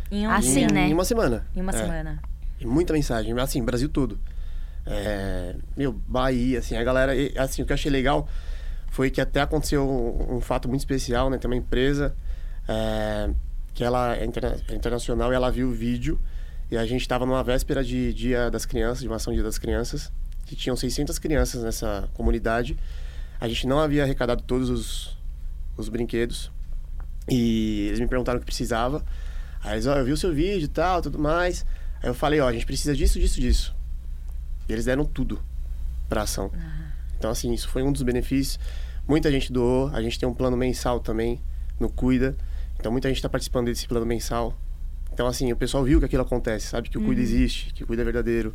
Em 0.09 0.25
um 0.27 0.31
Assim, 0.31 0.67
dia. 0.67 0.67
né? 0.69 0.87
Em 0.87 0.93
uma 0.93 1.03
semana. 1.03 1.45
Em 1.55 1.59
uma 1.61 1.71
É. 1.71 1.77
semana. 1.77 2.21
E 2.59 2.65
muita 2.65 2.93
mensagem, 2.93 3.37
assim, 3.39 3.61
Brasil 3.63 3.89
todo. 3.89 4.17
É, 4.85 5.55
meu, 5.75 5.91
Bahia, 5.91 6.59
assim, 6.59 6.75
a 6.77 6.83
galera. 6.83 7.13
Assim, 7.37 7.61
o 7.61 7.65
que 7.65 7.71
eu 7.71 7.75
achei 7.75 7.91
legal 7.91 8.27
foi 8.89 9.09
que 9.09 9.19
até 9.19 9.41
aconteceu 9.41 9.83
um, 9.89 10.35
um 10.37 10.41
fato 10.41 10.69
muito 10.69 10.81
especial, 10.81 11.29
né? 11.29 11.37
Tem 11.37 11.49
uma 11.49 11.57
empresa 11.57 12.15
é, 12.67 13.29
que 13.73 13.83
ela 13.83 14.15
é, 14.15 14.23
interna- 14.23 14.57
é 14.69 14.75
internacional 14.75 15.31
e 15.33 15.35
ela 15.35 15.49
viu 15.51 15.67
o 15.69 15.71
vídeo. 15.71 16.19
E 16.71 16.77
a 16.77 16.85
gente 16.85 17.01
estava 17.01 17.25
numa 17.25 17.43
véspera 17.43 17.83
de 17.83 18.13
Dia 18.13 18.49
das 18.49 18.65
Crianças, 18.65 19.01
de 19.01 19.07
uma 19.07 19.17
ação 19.17 19.33
Dia 19.33 19.43
das 19.43 19.57
Crianças, 19.57 20.11
que 20.45 20.55
tinham 20.55 20.75
600 20.75 21.19
crianças 21.19 21.63
nessa 21.63 22.09
comunidade. 22.13 22.77
A 23.39 23.47
gente 23.47 23.67
não 23.67 23.79
havia 23.79 24.03
arrecadado 24.03 24.43
todos 24.43 24.69
os, 24.69 25.17
os 25.77 25.89
brinquedos. 25.89 26.51
E 27.29 27.87
eles 27.87 27.99
me 27.99 28.07
perguntaram 28.07 28.37
o 28.37 28.39
que 28.39 28.45
precisava. 28.45 29.03
Aí 29.61 29.75
eles, 29.75 29.85
ó, 29.85 29.95
eu 29.95 30.05
vi 30.05 30.11
o 30.11 30.17
seu 30.17 30.33
vídeo 30.33 30.65
e 30.65 30.67
tal, 30.67 31.01
tudo 31.01 31.19
mais. 31.19 31.65
Aí 32.01 32.09
eu 32.09 32.13
falei, 32.13 32.39
ó, 32.39 32.47
a 32.47 32.53
gente 32.53 32.65
precisa 32.65 32.95
disso, 32.95 33.19
disso, 33.19 33.39
disso. 33.39 33.75
E 34.67 34.73
eles 34.73 34.85
deram 34.85 35.05
tudo 35.05 35.41
pra 36.09 36.23
ação. 36.23 36.51
Então, 37.17 37.31
assim, 37.31 37.53
isso 37.53 37.69
foi 37.69 37.83
um 37.83 37.91
dos 37.91 38.01
benefícios. 38.01 38.59
Muita 39.07 39.31
gente 39.31 39.51
doou. 39.51 39.89
A 39.93 40.01
gente 40.01 40.19
tem 40.19 40.27
um 40.27 40.33
plano 40.33 40.57
mensal 40.57 40.99
também 40.99 41.41
no 41.79 41.89
Cuida. 41.89 42.35
Então, 42.77 42.91
muita 42.91 43.07
gente 43.07 43.21
tá 43.21 43.29
participando 43.29 43.67
desse 43.67 43.87
plano 43.87 44.05
mensal. 44.05 44.57
Então, 45.13 45.27
assim, 45.27 45.51
o 45.51 45.55
pessoal 45.55 45.83
viu 45.83 45.99
que 45.99 46.05
aquilo 46.05 46.23
acontece, 46.23 46.67
sabe? 46.67 46.89
Que 46.89 46.97
o 46.97 47.03
Cuida 47.03 47.21
existe, 47.21 47.73
que 47.73 47.83
o 47.83 47.87
Cuida 47.87 48.01
é 48.01 48.05
verdadeiro. 48.05 48.53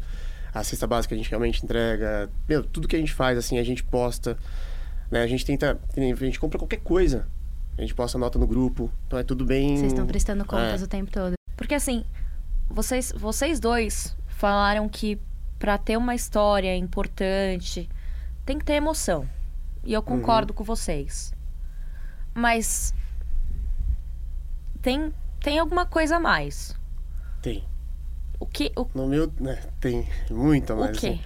A 0.52 0.64
cesta 0.64 0.86
básica 0.86 1.14
a 1.14 1.18
gente 1.18 1.30
realmente 1.30 1.64
entrega. 1.64 2.28
Meu, 2.48 2.64
tudo 2.64 2.88
que 2.88 2.96
a 2.96 2.98
gente 2.98 3.12
faz, 3.12 3.38
assim, 3.38 3.58
a 3.58 3.64
gente 3.64 3.84
posta. 3.84 4.36
Né? 5.10 5.22
A 5.22 5.26
gente 5.26 5.44
tenta... 5.44 5.78
A 5.96 6.24
gente 6.24 6.40
compra 6.40 6.58
qualquer 6.58 6.80
coisa. 6.80 7.26
A 7.76 7.80
gente 7.80 7.94
posta 7.94 8.18
nota 8.18 8.38
no 8.38 8.46
grupo. 8.46 8.90
Então, 9.06 9.18
é 9.18 9.22
tudo 9.22 9.44
bem... 9.44 9.76
Vocês 9.76 9.92
estão 9.92 10.06
prestando 10.06 10.44
contas 10.44 10.82
É. 10.82 10.84
o 10.84 10.88
tempo 10.88 11.10
todo. 11.10 11.34
Porque 11.56 11.74
assim, 11.74 12.04
vocês, 12.68 13.12
vocês 13.16 13.60
dois 13.60 14.16
falaram 14.26 14.88
que 14.88 15.18
pra 15.58 15.78
ter 15.78 15.96
uma 15.96 16.14
história 16.14 16.76
importante 16.76 17.88
tem 18.44 18.58
que 18.58 18.64
ter 18.64 18.74
emoção. 18.74 19.28
E 19.84 19.92
eu 19.92 20.02
concordo 20.02 20.52
com 20.52 20.64
vocês. 20.64 21.32
Mas 22.34 22.94
tem, 24.80 25.12
tem 25.48 25.58
alguma 25.58 25.86
coisa 25.86 26.16
a 26.16 26.20
mais. 26.20 26.76
Tem. 27.40 27.64
O 28.38 28.44
que, 28.44 28.70
o, 28.76 28.86
No 28.94 29.06
meu, 29.08 29.32
né, 29.40 29.58
tem 29.80 30.06
muita 30.30 30.74
o 30.74 30.80
mais. 30.80 30.98
quê? 30.98 31.06
assim. 31.06 31.20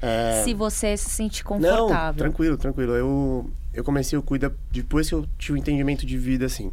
É, 0.00 0.42
Se 0.44 0.54
você 0.54 0.96
se 0.96 1.10
sentir 1.10 1.42
Não, 1.44 1.58
confortável. 1.58 2.18
tranquilo, 2.18 2.56
tranquilo. 2.56 2.92
Eu, 2.92 3.50
eu 3.74 3.82
comecei 3.82 4.16
o 4.16 4.22
Cuida 4.22 4.54
depois 4.70 5.08
que 5.08 5.14
eu 5.16 5.26
tive 5.36 5.54
o 5.54 5.60
entendimento 5.60 6.06
de 6.06 6.16
vida, 6.16 6.46
assim. 6.46 6.70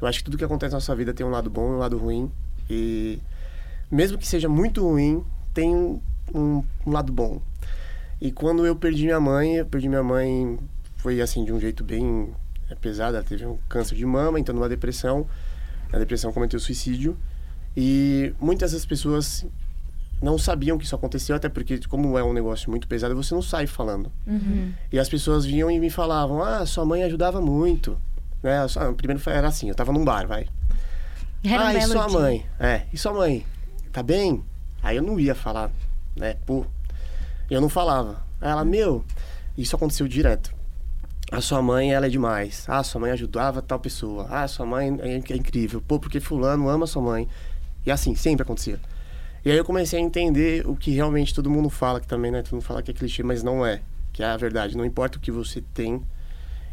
Eu 0.00 0.06
acho 0.06 0.18
que 0.18 0.24
tudo 0.24 0.38
que 0.38 0.44
acontece 0.44 0.70
na 0.72 0.76
nossa 0.76 0.94
vida 0.94 1.12
tem 1.12 1.26
um 1.26 1.30
lado 1.30 1.50
bom 1.50 1.72
e 1.72 1.74
um 1.74 1.78
lado 1.78 1.98
ruim. 1.98 2.30
E 2.70 3.18
mesmo 3.90 4.16
que 4.16 4.26
seja 4.26 4.48
muito 4.48 4.86
ruim, 4.86 5.24
tem 5.52 5.74
um, 5.74 6.00
um, 6.32 6.62
um 6.86 6.92
lado 6.92 7.12
bom. 7.12 7.40
E 8.20 8.30
quando 8.30 8.64
eu 8.64 8.76
perdi 8.76 9.04
minha 9.06 9.18
mãe, 9.18 9.56
eu 9.56 9.66
perdi 9.66 9.88
minha 9.88 10.04
mãe, 10.04 10.56
foi 10.98 11.20
assim, 11.20 11.44
de 11.44 11.52
um 11.52 11.58
jeito 11.58 11.82
bem 11.82 12.32
é, 12.70 12.76
pesado. 12.76 13.16
Ela 13.16 13.24
teve 13.24 13.44
um 13.44 13.58
câncer 13.68 13.96
de 13.96 14.06
mama, 14.06 14.38
entrou 14.38 14.54
numa 14.54 14.68
depressão. 14.68 15.26
Na 15.92 15.98
depressão 15.98 16.32
cometeu 16.32 16.58
suicídio. 16.58 17.16
E 17.76 18.34
muitas 18.40 18.72
das 18.72 18.84
pessoas 18.84 19.46
não 20.20 20.38
sabiam 20.38 20.78
que 20.78 20.84
isso 20.84 20.94
aconteceu, 20.94 21.34
até 21.34 21.48
porque, 21.48 21.78
como 21.88 22.16
é 22.18 22.22
um 22.24 22.32
negócio 22.32 22.70
muito 22.70 22.86
pesado, 22.86 23.14
você 23.14 23.34
não 23.34 23.42
sai 23.42 23.66
falando. 23.66 24.10
Uhum. 24.26 24.72
E 24.90 24.98
as 24.98 25.08
pessoas 25.08 25.44
vinham 25.44 25.70
e 25.70 25.78
me 25.80 25.90
falavam: 25.90 26.42
Ah, 26.42 26.64
sua 26.64 26.84
mãe 26.84 27.02
ajudava 27.02 27.40
muito. 27.40 27.98
Né? 28.42 28.58
a 28.58 28.68
sua- 28.68 28.92
Primeiro 28.92 29.22
era 29.28 29.48
assim: 29.48 29.68
eu 29.68 29.74
tava 29.74 29.92
num 29.92 30.04
bar, 30.04 30.26
vai. 30.26 30.46
Era 31.44 31.68
ah, 31.68 31.74
e 31.74 31.82
sua 31.82 32.06
dia. 32.06 32.18
mãe? 32.18 32.46
É, 32.60 32.82
e 32.92 32.96
sua 32.96 33.12
mãe? 33.12 33.44
Tá 33.90 34.02
bem? 34.02 34.44
Aí 34.82 34.96
eu 34.96 35.02
não 35.02 35.18
ia 35.18 35.34
falar, 35.34 35.70
né? 36.16 36.36
Pô. 36.46 36.64
Eu 37.50 37.60
não 37.60 37.68
falava. 37.68 38.22
Aí 38.40 38.50
ela, 38.50 38.64
meu, 38.64 39.04
isso 39.58 39.74
aconteceu 39.76 40.06
direto. 40.08 40.54
A 41.32 41.40
sua 41.40 41.62
mãe, 41.62 41.94
ela 41.94 42.04
é 42.04 42.08
demais. 42.10 42.66
Ah, 42.68 42.82
sua 42.82 43.00
mãe 43.00 43.10
ajudava 43.10 43.62
tal 43.62 43.80
pessoa. 43.80 44.26
Ah, 44.28 44.46
sua 44.46 44.66
mãe 44.66 44.98
é, 45.00 45.14
é 45.14 45.36
incrível. 45.36 45.80
Pô, 45.80 45.98
porque 45.98 46.20
fulano 46.20 46.68
ama 46.68 46.86
sua 46.86 47.00
mãe. 47.00 47.26
E 47.86 47.90
assim, 47.90 48.14
sempre 48.14 48.42
acontecia. 48.42 48.78
E 49.42 49.50
aí 49.50 49.56
eu 49.56 49.64
comecei 49.64 49.98
a 49.98 50.02
entender 50.02 50.68
o 50.68 50.76
que 50.76 50.90
realmente 50.90 51.34
todo 51.34 51.48
mundo 51.48 51.70
fala, 51.70 52.00
que 52.00 52.06
também, 52.06 52.30
né? 52.30 52.42
Todo 52.42 52.52
mundo 52.52 52.64
fala 52.64 52.82
que 52.82 52.90
é 52.90 52.94
clichê, 52.94 53.22
mas 53.22 53.42
não 53.42 53.64
é. 53.64 53.80
Que 54.12 54.22
é 54.22 54.26
a 54.26 54.36
verdade. 54.36 54.76
Não 54.76 54.84
importa 54.84 55.16
o 55.16 55.20
que 55.22 55.30
você 55.30 55.62
tem, 55.72 56.02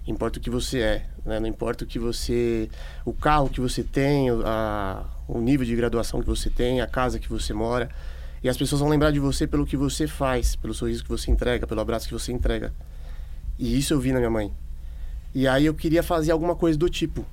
importa 0.05 0.39
o 0.39 0.41
que 0.41 0.49
você 0.49 0.81
é, 0.81 1.05
né? 1.25 1.39
Não 1.39 1.47
importa 1.47 1.85
o 1.85 1.87
que 1.87 1.97
você... 1.97 2.69
O 3.05 3.13
carro 3.13 3.47
que 3.47 3.61
você 3.61 3.81
tem, 3.81 4.27
a, 4.43 5.05
o 5.25 5.39
nível 5.39 5.65
de 5.65 5.73
graduação 5.73 6.19
que 6.19 6.27
você 6.27 6.49
tem, 6.49 6.81
a 6.81 6.87
casa 6.87 7.17
que 7.17 7.29
você 7.29 7.53
mora. 7.53 7.89
E 8.43 8.49
as 8.49 8.57
pessoas 8.57 8.81
vão 8.81 8.89
lembrar 8.89 9.11
de 9.11 9.21
você 9.21 9.47
pelo 9.47 9.65
que 9.65 9.77
você 9.77 10.05
faz, 10.05 10.57
pelo 10.57 10.73
sorriso 10.73 11.01
que 11.01 11.09
você 11.09 11.31
entrega, 11.31 11.65
pelo 11.65 11.79
abraço 11.79 12.09
que 12.09 12.13
você 12.13 12.33
entrega. 12.33 12.73
E 13.59 13.77
isso 13.77 13.93
eu 13.93 13.99
vi 13.99 14.13
na 14.13 14.19
minha 14.19 14.29
mãe. 14.29 14.53
E 15.35 15.45
aí 15.45 15.65
eu 15.65 15.73
queria 15.73 16.01
fazer 16.01 16.31
alguma 16.31 16.55
coisa 16.55 16.79
do 16.79 16.89
tipo. 16.89 17.25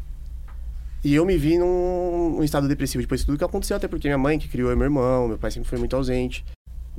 E 1.05 1.15
eu 1.15 1.25
me 1.25 1.37
vi 1.37 1.57
num, 1.57 2.35
num 2.37 2.43
estado 2.43 2.67
depressivo 2.67 3.01
depois 3.01 3.21
de 3.21 3.27
tudo 3.27 3.39
que 3.39 3.45
aconteceu, 3.45 3.77
até 3.77 3.87
porque 3.87 4.09
minha 4.09 4.19
mãe 4.19 4.37
que 4.37 4.49
criou 4.49 4.73
é 4.73 4.75
meu 4.75 4.85
irmão, 4.87 5.29
meu 5.29 5.39
pai 5.39 5.53
sempre 5.53 5.69
foi 5.69 5.79
muito 5.79 5.95
ausente. 5.95 6.45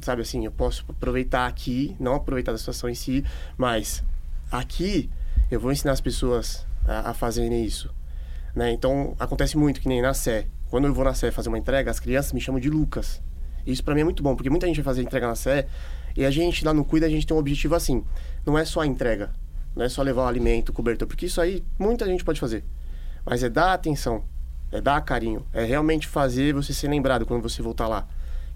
Sabe 0.02 0.22
assim, 0.22 0.46
eu 0.46 0.52
posso 0.52 0.86
aproveitar 0.88 1.46
aqui, 1.46 1.94
não 2.00 2.16
aproveitar 2.16 2.54
da 2.54 2.58
situação 2.58 2.90
em 2.90 2.96
si, 2.96 3.26
mas 3.58 4.02
aqui 4.50 5.10
eu 5.52 5.60
vou 5.60 5.74
ensinar 5.74 5.92
as 5.92 6.00
pessoas 6.00 6.66
a, 6.86 7.10
a 7.10 7.14
fazerem 7.14 7.66
isso. 7.66 7.94
Né? 8.56 8.72
Então, 8.72 9.14
acontece 9.20 9.58
muito, 9.58 9.82
que 9.82 9.90
nem 9.90 10.02
na 10.02 10.14
Sé. 10.14 10.48
Quando 10.70 10.86
eu 10.86 10.94
vou 10.94 11.04
na 11.04 11.14
Sé 11.14 11.32
fazer 11.32 11.50
uma 11.50 11.58
entrega, 11.58 11.92
as 11.92 12.00
crianças 12.00 12.32
me 12.32 12.40
chamam 12.40 12.62
de 12.62 12.70
Lucas. 12.70 13.22
Isso 13.66 13.84
para 13.84 13.94
mim 13.94 14.02
é 14.02 14.04
muito 14.06 14.24
bom, 14.24 14.36
porque 14.36 14.50
muita 14.50 14.68
gente 14.68 14.78
vai 14.78 14.86
fazer 14.86 15.02
entrega 15.02 15.28
na 15.28 15.36
Sé 15.36 15.68
e 16.18 16.26
a 16.26 16.32
gente 16.32 16.66
lá 16.66 16.74
no 16.74 16.84
Cuida, 16.84 17.06
a 17.06 17.10
gente 17.10 17.28
tem 17.28 17.38
um 17.38 17.40
objetivo 17.40 17.76
assim. 17.76 18.04
Não 18.44 18.58
é 18.58 18.66
só 18.66 18.82
a 18.82 18.88
entrega, 18.88 19.30
não 19.76 19.86
é 19.86 19.90
só 19.90 20.02
levar 20.02 20.24
o 20.24 20.28
alimento, 20.28 20.70
o 20.70 20.74
cobertor, 20.74 21.08
porque 21.08 21.28
isso 21.28 21.40
aí 21.40 21.64
muita 21.78 22.08
gente 22.08 22.26
pode 22.26 22.40
fazer. 22.40 22.64
Mas 23.24 23.44
é 23.44 23.50
dar 23.50 23.74
atenção, 23.74 24.24
é 24.72 24.82
dar 24.82 25.00
carinho, 25.02 25.46
é 25.54 25.64
realmente 25.64 26.08
fazer 26.08 26.56
você 26.56 26.74
ser 26.74 26.88
lembrado 26.88 27.24
quando 27.24 27.44
você 27.44 27.62
voltar 27.62 27.88
lá. 27.88 28.08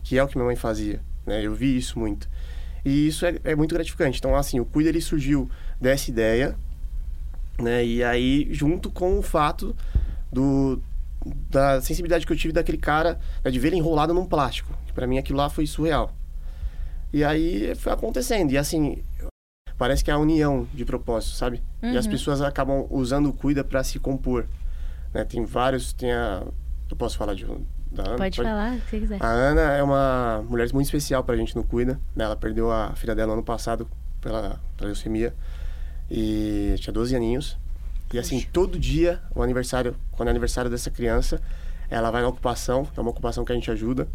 Que 0.03 0.17
é 0.17 0.23
o 0.23 0.27
que 0.27 0.35
minha 0.35 0.47
mãe 0.47 0.55
fazia, 0.55 0.99
né? 1.23 1.45
Eu 1.45 1.53
vi 1.53 1.77
isso 1.77 1.99
muito. 1.99 2.27
E 2.83 3.07
isso 3.07 3.27
é, 3.27 3.35
é 3.43 3.55
muito 3.55 3.75
gratificante. 3.75 4.17
Então, 4.17 4.35
assim, 4.35 4.59
o 4.59 4.65
Cuida, 4.65 4.89
ele 4.89 4.99
surgiu 4.99 5.47
dessa 5.79 6.09
ideia, 6.09 6.55
né? 7.59 7.85
E 7.85 8.03
aí, 8.03 8.47
junto 8.51 8.89
com 8.89 9.19
o 9.19 9.21
fato 9.21 9.75
do, 10.33 10.81
da 11.47 11.79
sensibilidade 11.79 12.25
que 12.25 12.33
eu 12.33 12.37
tive 12.37 12.53
daquele 12.53 12.79
cara, 12.79 13.19
né, 13.45 13.51
de 13.51 13.59
ver 13.59 13.67
ele 13.67 13.77
enrolado 13.77 14.15
num 14.15 14.25
plástico. 14.25 14.75
Pra 14.95 15.05
mim 15.05 15.19
aquilo 15.19 15.37
lá 15.37 15.47
foi 15.47 15.67
surreal. 15.67 16.11
E 17.13 17.23
aí 17.23 17.73
foi 17.75 17.91
acontecendo. 17.91 18.51
E 18.51 18.57
assim, 18.57 19.03
parece 19.77 20.03
que 20.03 20.09
é 20.11 20.13
a 20.13 20.17
união 20.17 20.67
de 20.73 20.85
propósito, 20.85 21.35
sabe? 21.35 21.61
E 21.81 21.97
as 21.97 22.05
Uhum. 22.05 22.11
pessoas 22.11 22.41
acabam 22.41 22.87
usando 22.89 23.27
o 23.29 23.33
Cuida 23.33 23.63
para 23.63 23.83
se 23.83 23.99
compor. 23.99 24.45
Né? 25.13 25.23
Tem 25.25 25.43
vários, 25.45 25.91
tem 25.93 26.11
a... 26.11 26.43
Eu 26.89 26.95
posso 26.95 27.17
falar 27.17 27.33
de 27.33 27.45
da 27.91 28.03
Ana? 28.07 28.17
Pode 28.17 28.37
falar, 28.37 28.79
se 28.89 28.99
quiser. 28.99 29.17
A 29.21 29.27
Ana 29.27 29.61
é 29.73 29.83
uma 29.83 30.41
mulher 30.47 30.67
muito 30.73 30.85
especial 30.85 31.23
pra 31.25 31.35
gente 31.35 31.55
no 31.55 31.63
Cuida. 31.63 31.99
né? 32.15 32.23
Ela 32.23 32.35
perdeu 32.37 32.71
a 32.71 32.93
filha 32.95 33.13
dela 33.13 33.33
ano 33.33 33.43
passado 33.43 33.87
pela, 34.21 34.59
pela 34.77 34.87
leucemia. 34.87 35.33
E 36.09 36.75
tinha 36.79 36.93
12 36.93 37.15
aninhos. 37.15 37.57
E 38.13 38.19
assim, 38.19 38.41
todo 38.51 38.77
dia, 38.79 39.21
o 39.35 39.41
aniversário, 39.41 39.95
quando 40.11 40.27
é 40.27 40.31
aniversário 40.31 40.69
dessa 40.69 40.89
criança, 40.91 41.41
ela 41.89 42.11
vai 42.11 42.21
na 42.21 42.27
ocupação, 42.27 42.87
é 42.95 42.99
uma 43.01 43.09
ocupação 43.11 43.43
que 43.45 43.51
a 43.51 43.55
gente 43.55 43.69
ajuda. 43.71 44.07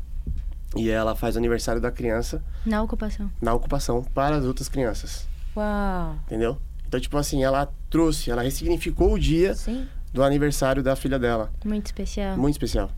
E 0.76 0.90
ela 0.90 1.14
faz 1.14 1.34
o 1.34 1.38
aniversário 1.38 1.80
da 1.80 1.90
criança 1.90 2.42
Na 2.64 2.82
ocupação. 2.82 3.30
na 3.40 3.52
ocupação 3.54 4.02
para 4.02 4.36
as 4.36 4.44
outras 4.44 4.68
crianças. 4.68 5.26
Uau. 5.56 6.16
Entendeu? 6.26 6.58
Então, 6.86 7.00
tipo 7.00 7.16
assim, 7.16 7.42
ela 7.42 7.68
trouxe, 7.90 8.30
ela 8.30 8.42
ressignificou 8.42 9.12
o 9.14 9.18
dia 9.18 9.54
Sim. 9.54 9.88
do 10.12 10.22
aniversário 10.22 10.82
da 10.82 10.94
filha 10.94 11.18
dela. 11.18 11.50
Muito 11.64 11.86
especial. 11.86 12.36
Muito 12.36 12.54
especial. 12.54 12.90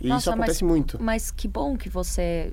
E 0.00 0.08
Nossa, 0.08 0.20
isso 0.20 0.30
acontece 0.30 0.64
mas- 0.64 0.70
muito. 0.72 1.02
Mas 1.02 1.30
que 1.30 1.46
bom 1.48 1.76
que 1.76 1.88
você, 1.88 2.52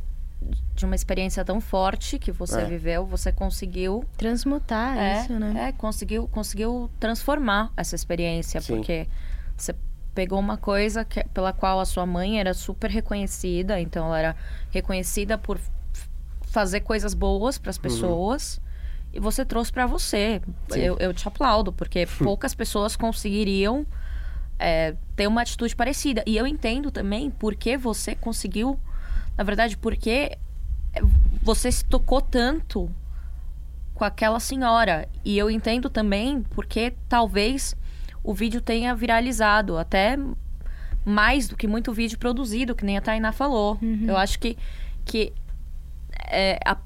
de 0.75 0.86
uma 0.86 0.96
experiência 0.96 1.44
tão 1.46 1.62
forte 1.62 2.18
que 2.20 2.32
você 2.32 2.62
É. 2.62 2.65
viveu, 2.65 3.06
você 3.06 3.32
conseguiu. 3.32 4.03
Transmutar 4.18 4.98
é, 4.98 5.22
isso, 5.22 5.34
né? 5.39 5.68
É, 5.70 5.72
conseguiu, 5.72 6.27
conseguiu 6.27 6.89
transformar 7.00 7.72
essa 7.77 7.96
experiência, 7.96 8.60
Sim. 8.62 8.75
porque 8.77 9.08
você 9.56 9.74
pegou 10.13 10.39
uma 10.39 10.58
coisa 10.58 11.03
que- 11.03 11.24
pela 11.34 11.51
qual 11.53 11.79
a 11.79 11.86
sua 11.86 12.05
mãe 12.05 12.39
era 12.39 12.53
super 12.53 12.89
reconhecida, 12.89 13.79
então 13.79 14.05
ela 14.08 14.20
era 14.20 14.36
reconhecida 14.72 15.38
por 15.38 15.60
fazer 16.43 16.82
coisas 16.82 17.13
boas 17.13 17.58
para 17.58 17.70
as 17.72 17.77
pessoas. 17.77 18.62
E 19.12 19.20
você 19.20 19.46
trouxe 19.46 19.72
para 19.72 19.86
você. 19.86 20.41
Uhum. 20.72 20.77
Eu, 20.77 20.98
eu 21.00 21.13
te 21.13 21.27
aplaudo, 21.27 21.72
porque 21.72 22.05
poucas 22.20 22.53
pessoas 22.53 22.96
conseguiriam 22.96 23.86
é, 24.58 24.96
ter 25.15 25.27
uma 25.27 25.41
atitude 25.41 25.75
parecida. 25.75 26.24
E 26.25 26.36
eu 26.38 26.48
entendo 26.48 26.89
também 26.91 27.29
porque 27.29 27.77
você 27.77 28.15
conseguiu. 28.15 28.79
Na 29.38 29.43
verdade, 29.43 29.77
porque 29.77 30.38
é, 30.93 31.01
você 31.41 31.72
se 31.72 31.86
tocou 31.86 32.22
tanto 32.22 32.89
com 33.93 34.03
aquela 34.03 34.39
senhora. 34.39 35.08
E 35.24 35.38
eu 35.38 35.50
entendo 35.50 35.89
também 35.89 36.41
porque 36.41 36.93
talvez 37.10 37.75
o 38.24 38.34
vídeo 38.34 38.62
tenha 38.62 38.96
viralizado 38.96 39.77
até 39.77 40.18
mais 41.06 41.48
do 41.48 41.58
que 41.58 41.68
muito 41.68 41.92
vídeo 41.92 42.18
produzido, 42.18 42.74
que 42.75 42.86
nem 42.86 42.98
a 42.98 43.01
Tainá 43.01 43.32
falou. 43.32 43.77
Eu 44.08 44.15
acho 44.18 44.39
que, 44.39 44.58
que 45.03 45.34
é, 46.30 46.58
a- 46.65 46.77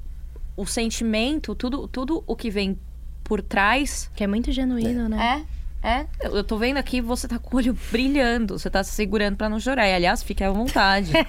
o 0.55 0.65
sentimento, 0.65 1.53
tudo, 1.53 1.87
tudo 1.87 2.23
o 2.25 2.35
que 2.35 2.49
vem 2.49 2.77
por 3.23 3.41
trás 3.41 4.09
Que 4.15 4.23
é 4.23 4.27
muito 4.27 4.51
genuíno, 4.51 5.07
né? 5.07 5.45
é, 5.83 5.87
é. 5.99 6.07
Eu 6.21 6.37
eu 6.37 6.43
tô 6.43 6.57
vendo 6.57 6.77
aqui, 6.77 6.99
você 7.01 7.27
tá 7.27 7.37
com 7.37 7.55
o 7.55 7.59
olho 7.59 7.77
brilhando. 7.91 8.57
Você 8.57 8.69
tá 8.69 8.83
se 8.83 8.91
segurando 8.91 9.35
pra 9.37 9.47
não 9.49 9.59
chorar. 9.59 9.87
E, 9.87 9.93
aliás, 9.93 10.23
fique 10.23 10.43
à 10.43 10.49
vontade. 10.49 11.11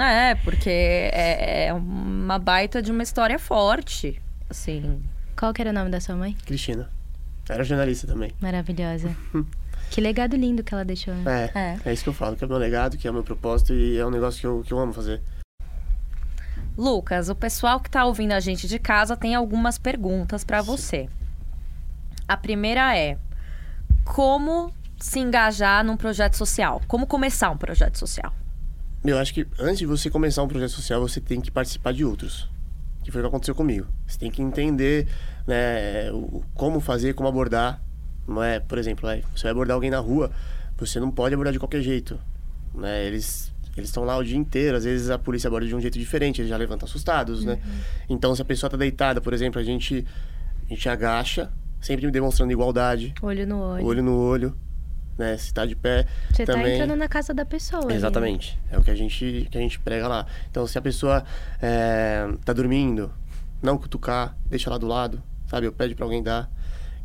é, 0.00 0.34
porque 0.36 0.70
é, 0.70 1.66
é 1.66 1.72
uma 1.74 2.38
baita 2.38 2.80
de 2.80 2.90
uma 2.90 3.02
história 3.02 3.38
forte. 3.38 4.20
Assim. 4.48 5.02
Qual 5.38 5.52
que 5.52 5.60
era 5.60 5.70
o 5.70 5.74
nome 5.74 5.90
da 5.90 6.00
sua 6.00 6.14
mãe? 6.16 6.34
Cristina. 6.46 6.88
Era 7.48 7.62
jornalista 7.64 8.06
também. 8.06 8.32
Maravilhosa. 8.40 9.14
que 9.90 10.00
legado 10.00 10.36
lindo 10.36 10.64
que 10.64 10.74
ela 10.74 10.84
deixou. 10.84 11.14
né? 11.14 11.50
É, 11.54 11.58
É. 11.58 11.78
é, 11.84 11.92
isso 11.92 12.02
que 12.02 12.08
eu 12.08 12.14
falo, 12.14 12.36
que 12.36 12.44
é 12.44 12.46
o 12.46 12.50
meu 12.50 12.58
legado, 12.58 12.96
que 12.96 13.06
é 13.06 13.10
o 13.10 13.14
meu 13.14 13.22
propósito 13.22 13.72
e 13.72 13.96
é 13.98 14.06
um 14.06 14.10
negócio 14.10 14.40
que 14.40 14.46
eu, 14.46 14.62
que 14.64 14.72
eu 14.72 14.78
amo 14.78 14.92
fazer. 14.92 15.20
Lucas, 16.76 17.28
o 17.28 17.34
pessoal 17.34 17.80
que 17.80 17.88
tá 17.88 18.04
ouvindo 18.04 18.32
a 18.32 18.40
gente 18.40 18.68
de 18.68 18.78
casa 18.78 19.16
tem 19.16 19.34
algumas 19.34 19.78
perguntas 19.78 20.44
pra 20.44 20.60
você. 20.60 21.08
A 22.28 22.36
primeira 22.36 22.96
é: 22.96 23.16
como 24.04 24.72
se 24.98 25.20
engajar 25.20 25.84
num 25.84 25.96
projeto 25.96 26.36
social? 26.36 26.82
Como 26.86 27.06
começar 27.06 27.50
um 27.50 27.56
projeto 27.56 27.98
social? 27.98 28.34
Eu 29.04 29.18
acho 29.18 29.32
que 29.32 29.46
antes 29.58 29.78
de 29.78 29.86
você 29.86 30.10
começar 30.10 30.42
um 30.42 30.48
projeto 30.48 30.70
social, 30.70 31.00
você 31.00 31.20
tem 31.20 31.40
que 31.40 31.50
participar 31.50 31.92
de 31.92 32.04
outros. 32.04 32.48
Que 33.06 33.12
foi 33.12 33.20
o 33.20 33.22
que 33.22 33.28
aconteceu 33.28 33.54
comigo. 33.54 33.86
Você 34.04 34.18
tem 34.18 34.32
que 34.32 34.42
entender 34.42 35.06
né, 35.46 36.10
o, 36.10 36.42
como 36.54 36.80
fazer, 36.80 37.14
como 37.14 37.28
abordar. 37.28 37.80
Não 38.26 38.42
é, 38.42 38.58
por 38.58 38.78
exemplo, 38.78 39.08
é, 39.08 39.22
você 39.32 39.44
vai 39.44 39.52
abordar 39.52 39.76
alguém 39.76 39.90
na 39.90 40.00
rua, 40.00 40.32
você 40.76 40.98
não 40.98 41.12
pode 41.12 41.32
abordar 41.32 41.52
de 41.52 41.60
qualquer 41.60 41.82
jeito. 41.82 42.18
Né? 42.74 43.06
Eles 43.06 43.54
eles 43.76 43.90
estão 43.90 44.02
lá 44.02 44.16
o 44.16 44.24
dia 44.24 44.36
inteiro, 44.36 44.76
às 44.76 44.82
vezes 44.82 45.08
a 45.08 45.18
polícia 45.20 45.46
aborda 45.46 45.68
de 45.68 45.74
um 45.76 45.80
jeito 45.80 45.96
diferente, 45.96 46.40
eles 46.40 46.48
já 46.48 46.56
levantam 46.56 46.88
assustados, 46.88 47.44
né? 47.44 47.60
Então, 48.08 48.34
se 48.34 48.40
a 48.42 48.44
pessoa 48.44 48.70
tá 48.70 48.76
deitada, 48.76 49.20
por 49.20 49.34
exemplo, 49.34 49.60
a 49.60 49.62
gente, 49.62 50.04
a 50.64 50.68
gente 50.70 50.88
agacha, 50.88 51.52
sempre 51.80 52.10
demonstrando 52.10 52.50
igualdade, 52.50 53.14
Olho 53.22 53.46
no 53.46 53.60
olho. 53.60 53.84
olho 53.86 54.02
no 54.02 54.18
olho, 54.18 54.56
né? 55.18 55.36
Se 55.36 55.52
tá 55.52 55.64
de 55.66 55.74
pé, 55.74 56.06
Você 56.30 56.44
tá 56.44 56.52
também... 56.54 56.74
entrando 56.74 56.96
na 56.98 57.08
casa 57.08 57.32
da 57.32 57.44
pessoa. 57.44 57.80
ali, 57.82 57.88
né? 57.90 57.96
Exatamente. 57.96 58.58
É 58.70 58.78
o 58.78 58.82
que 58.82 58.90
a 58.90 58.94
gente, 58.94 59.48
que 59.50 59.56
a 59.56 59.60
gente 59.60 59.78
prega 59.80 60.06
lá. 60.08 60.26
Então, 60.50 60.66
se 60.66 60.76
a 60.78 60.82
pessoa 60.82 61.24
é, 61.60 62.26
tá 62.44 62.52
dormindo, 62.52 63.10
não 63.62 63.78
cutucar, 63.78 64.36
deixa 64.46 64.68
lá 64.70 64.78
do 64.78 64.86
lado, 64.86 65.22
sabe? 65.46 65.66
Eu 65.66 65.72
pede 65.72 65.94
pra 65.94 66.04
alguém 66.04 66.22
dar. 66.22 66.50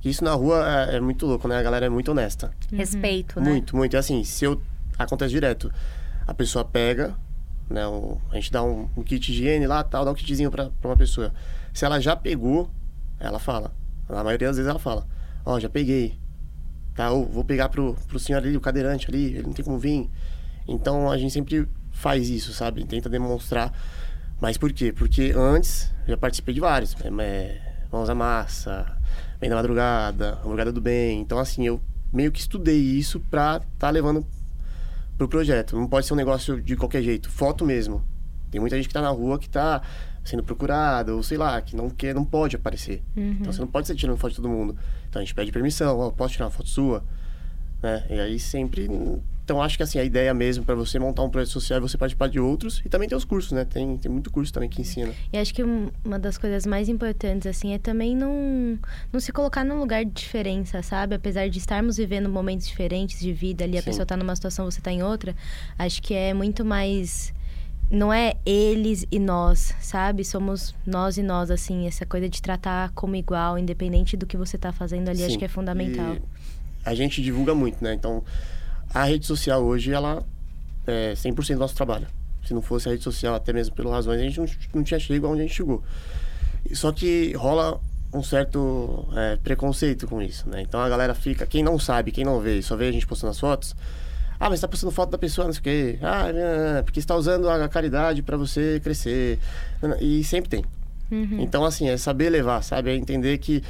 Isso 0.03 0.23
na 0.23 0.33
rua 0.33 0.65
é, 0.91 0.97
é 0.97 0.99
muito 0.99 1.25
louco, 1.27 1.47
né? 1.47 1.57
A 1.57 1.61
galera 1.61 1.85
é 1.85 1.89
muito 1.89 2.11
honesta. 2.11 2.51
Respeito, 2.73 3.39
né? 3.39 3.49
Muito, 3.49 3.75
muito. 3.75 3.95
É 3.95 3.99
assim, 3.99 4.23
se 4.23 4.45
eu... 4.45 4.61
Acontece 4.97 5.31
direto. 5.31 5.71
A 6.27 6.33
pessoa 6.33 6.63
pega, 6.65 7.15
né? 7.69 7.85
o- 7.87 8.19
a 8.31 8.35
gente 8.35 8.51
dá 8.51 8.61
um, 8.63 8.89
um 8.97 9.03
kit 9.03 9.19
de 9.19 9.31
higiene 9.31 9.65
lá, 9.67 9.83
tal, 9.83 10.03
dá 10.05 10.11
um 10.11 10.13
kitzinho 10.13 10.51
pra, 10.51 10.69
pra 10.81 10.89
uma 10.89 10.97
pessoa. 10.97 11.31
Se 11.73 11.85
ela 11.85 11.99
já 11.99 12.15
pegou, 12.15 12.69
ela 13.19 13.39
fala. 13.39 13.71
Na 14.09 14.23
maioria 14.23 14.47
das 14.49 14.57
vezes 14.57 14.69
ela 14.69 14.77
fala. 14.79 15.07
Ó, 15.45 15.59
já 15.59 15.69
peguei. 15.69 16.19
Tá, 17.01 17.09
ou 17.09 17.25
vou 17.25 17.43
pegar 17.43 17.67
pro, 17.67 17.95
pro 18.07 18.19
senhor 18.19 18.37
ali, 18.37 18.55
o 18.55 18.61
cadeirante 18.61 19.07
ali, 19.09 19.33
ele 19.33 19.41
não 19.41 19.53
tem 19.53 19.65
como 19.65 19.79
vir. 19.79 20.07
Então 20.67 21.09
a 21.09 21.17
gente 21.17 21.33
sempre 21.33 21.67
faz 21.89 22.29
isso, 22.29 22.53
sabe? 22.53 22.85
Tenta 22.85 23.09
demonstrar. 23.09 23.73
Mas 24.39 24.55
por 24.55 24.71
quê? 24.71 24.93
Porque 24.93 25.33
antes 25.35 25.91
eu 26.03 26.09
já 26.09 26.17
participei 26.17 26.53
de 26.53 26.59
vários. 26.59 26.95
É, 27.01 27.07
é, 27.23 27.61
Mãos 27.91 28.07
à 28.07 28.13
Massa, 28.13 28.85
Bem 29.39 29.49
da 29.49 29.55
Madrugada, 29.55 30.35
Madrugada 30.43 30.71
do 30.71 30.79
Bem. 30.79 31.19
Então, 31.21 31.39
assim, 31.39 31.65
eu 31.65 31.81
meio 32.13 32.31
que 32.31 32.39
estudei 32.39 32.77
isso 32.77 33.19
pra 33.19 33.61
tá 33.79 33.89
levando 33.89 34.23
pro 35.17 35.27
projeto. 35.27 35.75
Não 35.75 35.87
pode 35.87 36.05
ser 36.05 36.13
um 36.13 36.17
negócio 36.17 36.61
de 36.61 36.75
qualquer 36.75 37.01
jeito. 37.01 37.31
Foto 37.31 37.65
mesmo. 37.65 38.03
Tem 38.51 38.61
muita 38.61 38.75
gente 38.75 38.87
que 38.87 38.93
tá 38.93 39.01
na 39.01 39.09
rua 39.09 39.39
que 39.39 39.49
tá 39.49 39.81
sendo 40.23 40.43
procurada, 40.43 41.15
ou 41.15 41.23
sei 41.23 41.37
lá, 41.37 41.59
que 41.61 41.75
não 41.75 41.89
quer, 41.89 42.13
não 42.13 42.23
pode 42.25 42.55
aparecer. 42.55 43.01
Então 43.15 43.51
você 43.51 43.59
não 43.59 43.67
pode 43.67 43.87
ser 43.87 43.95
tirando 43.95 44.17
foto 44.17 44.31
de 44.31 44.35
todo 44.37 44.49
mundo. 44.49 44.75
Então 45.09 45.19
a 45.21 45.25
gente 45.25 45.33
pede 45.33 45.51
permissão, 45.51 45.97
ó, 45.99 46.11
posso 46.11 46.33
tirar 46.33 46.45
uma 46.45 46.51
foto 46.51 46.69
sua? 46.69 47.03
Né? 47.81 48.05
E 48.09 48.19
aí 48.19 48.39
sempre. 48.39 48.87
Então 49.43 49.61
acho 49.61 49.75
que 49.75 49.81
assim, 49.83 49.97
a 49.97 50.03
ideia 50.03 50.31
mesmo 50.33 50.63
para 50.63 50.75
você 50.75 50.99
montar 50.99 51.23
um 51.23 51.29
projeto 51.29 51.51
social 51.51 51.77
é 51.77 51.81
você 51.81 51.97
participar 51.97 52.29
de 52.29 52.39
outros 52.39 52.81
e 52.85 52.89
também 52.89 53.09
tem 53.09 53.17
os 53.17 53.25
cursos, 53.25 53.51
né? 53.51 53.65
Tem, 53.65 53.97
tem 53.97 54.09
muito 54.09 54.29
curso 54.31 54.53
também 54.53 54.69
que 54.69 54.79
ensina. 54.79 55.11
E 55.33 55.37
acho 55.37 55.53
que 55.53 55.63
um- 55.63 55.89
uma 56.05 56.19
das 56.19 56.37
coisas 56.37 56.65
mais 56.67 56.87
importantes, 56.87 57.47
assim, 57.47 57.73
é 57.73 57.79
também 57.79 58.15
não, 58.15 58.77
não 59.11 59.19
se 59.19 59.31
colocar 59.33 59.65
num 59.65 59.79
lugar 59.79 60.05
de 60.05 60.11
diferença, 60.11 60.81
sabe? 60.83 61.15
Apesar 61.15 61.49
de 61.49 61.57
estarmos 61.57 61.97
vivendo 61.97 62.29
momentos 62.29 62.67
diferentes 62.67 63.19
de 63.19 63.33
vida 63.33 63.63
ali, 63.63 63.77
a 63.77 63.81
Sim. 63.81 63.85
pessoa 63.87 64.05
tá 64.05 64.15
numa 64.15 64.35
situação, 64.35 64.63
você 64.69 64.79
tá 64.79 64.91
em 64.91 65.01
outra, 65.01 65.35
acho 65.77 66.01
que 66.03 66.13
é 66.13 66.33
muito 66.35 66.63
mais. 66.63 67.33
Não 67.91 68.11
é 68.11 68.35
eles 68.45 69.05
e 69.11 69.19
nós, 69.19 69.75
sabe? 69.81 70.23
Somos 70.23 70.73
nós 70.85 71.17
e 71.17 71.23
nós, 71.23 71.51
assim, 71.51 71.87
essa 71.87 72.05
coisa 72.05 72.29
de 72.29 72.41
tratar 72.41 72.91
como 72.91 73.15
igual, 73.15 73.57
independente 73.57 74.15
do 74.15 74.25
que 74.25 74.37
você 74.37 74.57
tá 74.57 74.71
fazendo 74.71 75.09
ali, 75.09 75.23
acho 75.23 75.33
Sim. 75.33 75.39
que 75.39 75.45
é 75.45 75.49
fundamental. 75.49 76.15
E 76.15 76.21
a 76.85 76.95
gente 76.95 77.21
divulga 77.21 77.53
muito, 77.53 77.83
né? 77.83 77.93
Então 77.93 78.23
a 78.93 79.03
rede 79.03 79.25
social 79.25 79.63
hoje, 79.63 79.91
ela 79.91 80.23
é 80.85 81.13
100% 81.13 81.53
do 81.53 81.59
nosso 81.59 81.75
trabalho. 81.75 82.07
Se 82.45 82.53
não 82.53 82.61
fosse 82.61 82.89
a 82.89 82.91
rede 82.91 83.03
social, 83.03 83.35
até 83.35 83.53
mesmo 83.53 83.75
pelas 83.75 83.93
razões, 83.93 84.19
a 84.19 84.23
gente 84.23 84.39
não, 84.39 84.47
não 84.75 84.83
tinha 84.83 84.99
chegado 84.99 85.31
onde 85.31 85.41
a 85.41 85.43
gente 85.43 85.55
chegou. 85.55 85.83
E 86.69 86.75
Só 86.75 86.91
que 86.91 87.33
rola 87.33 87.79
um 88.13 88.21
certo 88.21 89.07
é, 89.15 89.37
preconceito 89.37 90.07
com 90.07 90.21
isso, 90.21 90.49
né? 90.49 90.61
Então 90.61 90.81
a 90.81 90.89
galera 90.89 91.13
fica, 91.13 91.45
quem 91.45 91.63
não 91.63 91.79
sabe, 91.79 92.11
quem 92.11 92.25
não 92.25 92.39
vê, 92.39 92.61
só 92.61 92.75
vê 92.75 92.87
a 92.87 92.91
gente 92.91 93.07
postando 93.07 93.31
as 93.31 93.39
fotos. 93.39 93.75
Ah, 94.43 94.49
mas 94.49 94.59
tá 94.59 94.67
postando 94.67 94.91
foto 94.91 95.11
da 95.11 95.19
pessoa, 95.19 95.45
não 95.45 95.53
sei 95.53 95.59
o 95.59 95.63
quê. 95.63 95.99
Ah, 96.01 96.27
é, 96.33 96.81
porque 96.81 96.99
está 96.99 97.15
usando 97.15 97.47
a 97.47 97.69
caridade 97.69 98.23
para 98.23 98.35
você 98.35 98.81
crescer. 98.83 99.37
E 99.99 100.23
sempre 100.23 100.49
tem. 100.49 100.65
Uhum. 101.11 101.41
Então, 101.41 101.63
assim, 101.63 101.87
é 101.87 101.95
saber 101.95 102.31
levar, 102.31 102.63
sabe? 102.63 102.89
É 102.89 102.95
entender 102.95 103.37
que 103.37 103.61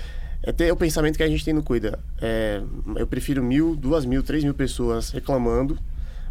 é 0.41 0.53
ter 0.53 0.71
o 0.71 0.77
pensamento 0.77 1.17
que 1.17 1.23
a 1.23 1.27
gente 1.27 1.43
tem 1.43 1.53
no 1.53 1.61
Cuida. 1.61 1.99
É, 2.21 2.61
eu 2.95 3.05
prefiro 3.05 3.43
mil, 3.43 3.75
duas 3.75 4.05
mil, 4.05 4.23
três 4.23 4.45
mil 4.45 4.53
pessoas 4.53 5.09
reclamando, 5.09 5.77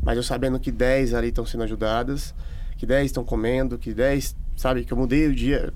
mas 0.02 0.16
eu 0.16 0.22
sabendo 0.22 0.58
que 0.58 0.72
dez 0.72 1.12
ali 1.12 1.28
estão 1.28 1.44
sendo 1.44 1.64
ajudadas, 1.64 2.34
que 2.78 2.86
dez 2.86 3.06
estão 3.06 3.22
comendo, 3.22 3.76
que 3.76 3.92
dez, 3.92 4.34
sabe, 4.56 4.84
que 4.84 4.92
eu 4.94 4.96
mudei 4.96 5.26
o 5.26 5.34
dia, 5.34 5.70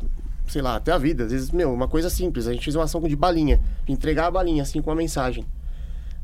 sei 0.47 0.63
lá, 0.63 0.77
até 0.77 0.91
a 0.91 0.97
vida. 0.97 1.25
Às 1.25 1.33
vezes, 1.33 1.51
meu, 1.51 1.71
uma 1.71 1.87
coisa 1.87 2.09
simples. 2.09 2.47
A 2.47 2.53
gente 2.55 2.65
fez 2.65 2.75
uma 2.75 2.85
ação 2.85 3.03
de 3.03 3.15
balinha, 3.15 3.61
de 3.85 3.93
entregar 3.93 4.29
a 4.29 4.31
balinha, 4.31 4.63
assim, 4.63 4.81
com 4.81 4.89
uma 4.89 4.97
mensagem. 4.97 5.45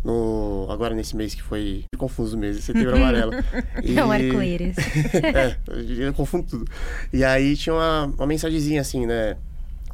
No, 0.02 0.66
agora 0.71 0.95
nesse 0.95 1.14
mês 1.14 1.35
que 1.35 1.42
foi 1.42 1.85
confuso 1.99 2.37
mesmo, 2.37 2.62
setembro 2.62 2.97
amarelo. 2.97 3.33
E... 3.83 3.97
É 3.99 4.04
um 4.04 4.11
arco-íris. 4.11 4.76
é, 5.14 5.57
eu 5.99 6.14
confundo 6.14 6.47
tudo. 6.49 6.64
E 7.12 7.23
aí 7.23 7.57
tinha 7.57 7.75
uma, 7.75 8.07
uma 8.16 8.26
mensagenzinha 8.26 8.80
assim, 8.80 9.04
né? 9.07 9.37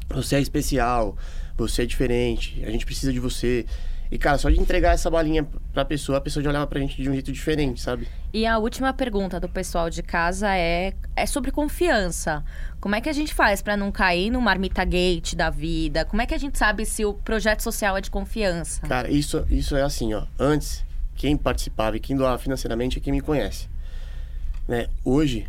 Você 0.09 0.37
é 0.37 0.39
especial, 0.39 1.17
você 1.57 1.83
é 1.83 1.85
diferente, 1.85 2.63
a 2.65 2.71
gente 2.71 2.85
precisa 2.85 3.11
de 3.11 3.19
você. 3.19 3.65
E, 4.09 4.17
cara, 4.17 4.37
só 4.37 4.49
de 4.49 4.59
entregar 4.59 4.93
essa 4.93 5.09
balinha 5.09 5.45
pra 5.73 5.83
pessoa, 5.83 6.17
a 6.17 6.21
pessoa 6.21 6.43
já 6.43 6.49
olhava 6.49 6.67
pra 6.67 6.79
gente 6.79 7.01
de 7.01 7.09
um 7.09 7.13
jeito 7.13 7.31
diferente, 7.31 7.81
sabe? 7.81 8.07
E 8.33 8.45
a 8.45 8.57
última 8.57 8.93
pergunta 8.93 9.39
do 9.39 9.49
pessoal 9.49 9.89
de 9.89 10.01
casa 10.01 10.55
é, 10.55 10.93
é 11.15 11.25
sobre 11.25 11.51
confiança. 11.51 12.43
Como 12.79 12.95
é 12.95 13.01
que 13.01 13.09
a 13.09 13.13
gente 13.13 13.33
faz 13.33 13.61
para 13.61 13.75
não 13.75 13.91
cair 13.91 14.29
no 14.29 14.39
marmita 14.41 14.85
gate 14.85 15.35
da 15.35 15.49
vida? 15.49 16.05
Como 16.05 16.21
é 16.21 16.25
que 16.25 16.33
a 16.33 16.37
gente 16.37 16.57
sabe 16.57 16.85
se 16.85 17.03
o 17.03 17.13
projeto 17.13 17.61
social 17.61 17.97
é 17.97 18.01
de 18.01 18.09
confiança? 18.09 18.87
Cara, 18.87 19.11
isso, 19.11 19.45
isso 19.49 19.75
é 19.75 19.81
assim, 19.81 20.13
ó. 20.13 20.23
Antes, 20.39 20.85
quem 21.15 21.35
participava 21.35 21.97
e 21.97 21.99
quem 21.99 22.15
doava 22.15 22.37
financeiramente 22.37 22.97
é 22.97 23.01
quem 23.01 23.11
me 23.11 23.21
conhece. 23.21 23.67
Né? 24.67 24.87
Hoje, 25.03 25.47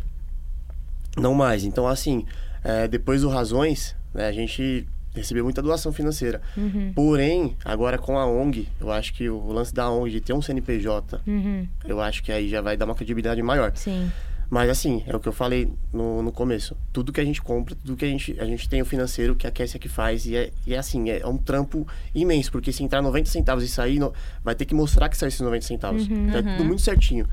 não 1.15 1.33
mais. 1.33 1.63
Então, 1.63 1.87
assim, 1.87 2.25
é, 2.63 2.87
depois 2.87 3.21
do 3.21 3.29
Razões, 3.29 3.95
né, 4.13 4.27
a 4.27 4.31
gente 4.31 4.87
recebeu 5.19 5.43
muita 5.43 5.61
doação 5.61 5.93
financeira. 5.93 6.41
Uhum. 6.57 6.91
Porém, 6.93 7.55
agora 7.63 7.97
com 7.97 8.17
a 8.17 8.25
ONG, 8.25 8.67
eu 8.79 8.91
acho 8.91 9.13
que 9.13 9.29
o 9.29 9.51
lance 9.51 9.73
da 9.73 9.89
ONG 9.89 10.11
de 10.11 10.21
ter 10.21 10.33
um 10.33 10.41
CNPJ, 10.41 11.21
uhum. 11.27 11.67
eu 11.85 12.01
acho 12.01 12.23
que 12.23 12.31
aí 12.31 12.49
já 12.49 12.61
vai 12.61 12.75
dar 12.75 12.85
uma 12.85 12.95
credibilidade 12.95 13.41
maior. 13.41 13.71
Sim. 13.75 14.11
Mas 14.49 14.67
assim, 14.67 15.03
é 15.05 15.15
o 15.15 15.19
que 15.19 15.27
eu 15.27 15.31
falei 15.31 15.71
no, 15.93 16.23
no 16.23 16.31
começo. 16.31 16.75
Tudo 16.91 17.13
que 17.13 17.21
a 17.21 17.23
gente 17.23 17.39
compra, 17.39 17.75
tudo 17.75 17.95
que 17.95 18.03
a 18.03 18.07
gente, 18.07 18.35
a 18.39 18.45
gente 18.45 18.67
tem 18.67 18.81
o 18.81 18.85
financeiro 18.85 19.35
que 19.35 19.45
a 19.45 19.51
Kessia 19.51 19.79
que 19.79 19.87
faz. 19.87 20.25
E 20.25 20.35
é, 20.35 20.51
e 20.65 20.73
é 20.73 20.77
assim, 20.77 21.11
é, 21.11 21.19
é, 21.19 21.27
um 21.27 21.37
trampo 21.37 21.87
imenso. 22.15 22.51
Porque 22.51 22.73
se 22.73 22.83
entrar 22.83 22.99
90 23.01 23.29
centavos 23.29 23.63
e 23.63 23.67
sair, 23.67 23.99
no, 23.99 24.11
vai 24.43 24.55
ter 24.55 24.65
que 24.65 24.73
mostrar 24.73 25.07
que 25.07 25.15
saiu 25.15 25.27
esses 25.27 25.41
90 25.41 25.65
centavos. 25.65 26.07
Uhum, 26.07 26.29
então, 26.29 26.39
é 26.39 26.57
tudo 26.57 26.65
muito 26.65 26.81
certinho. 26.81 27.27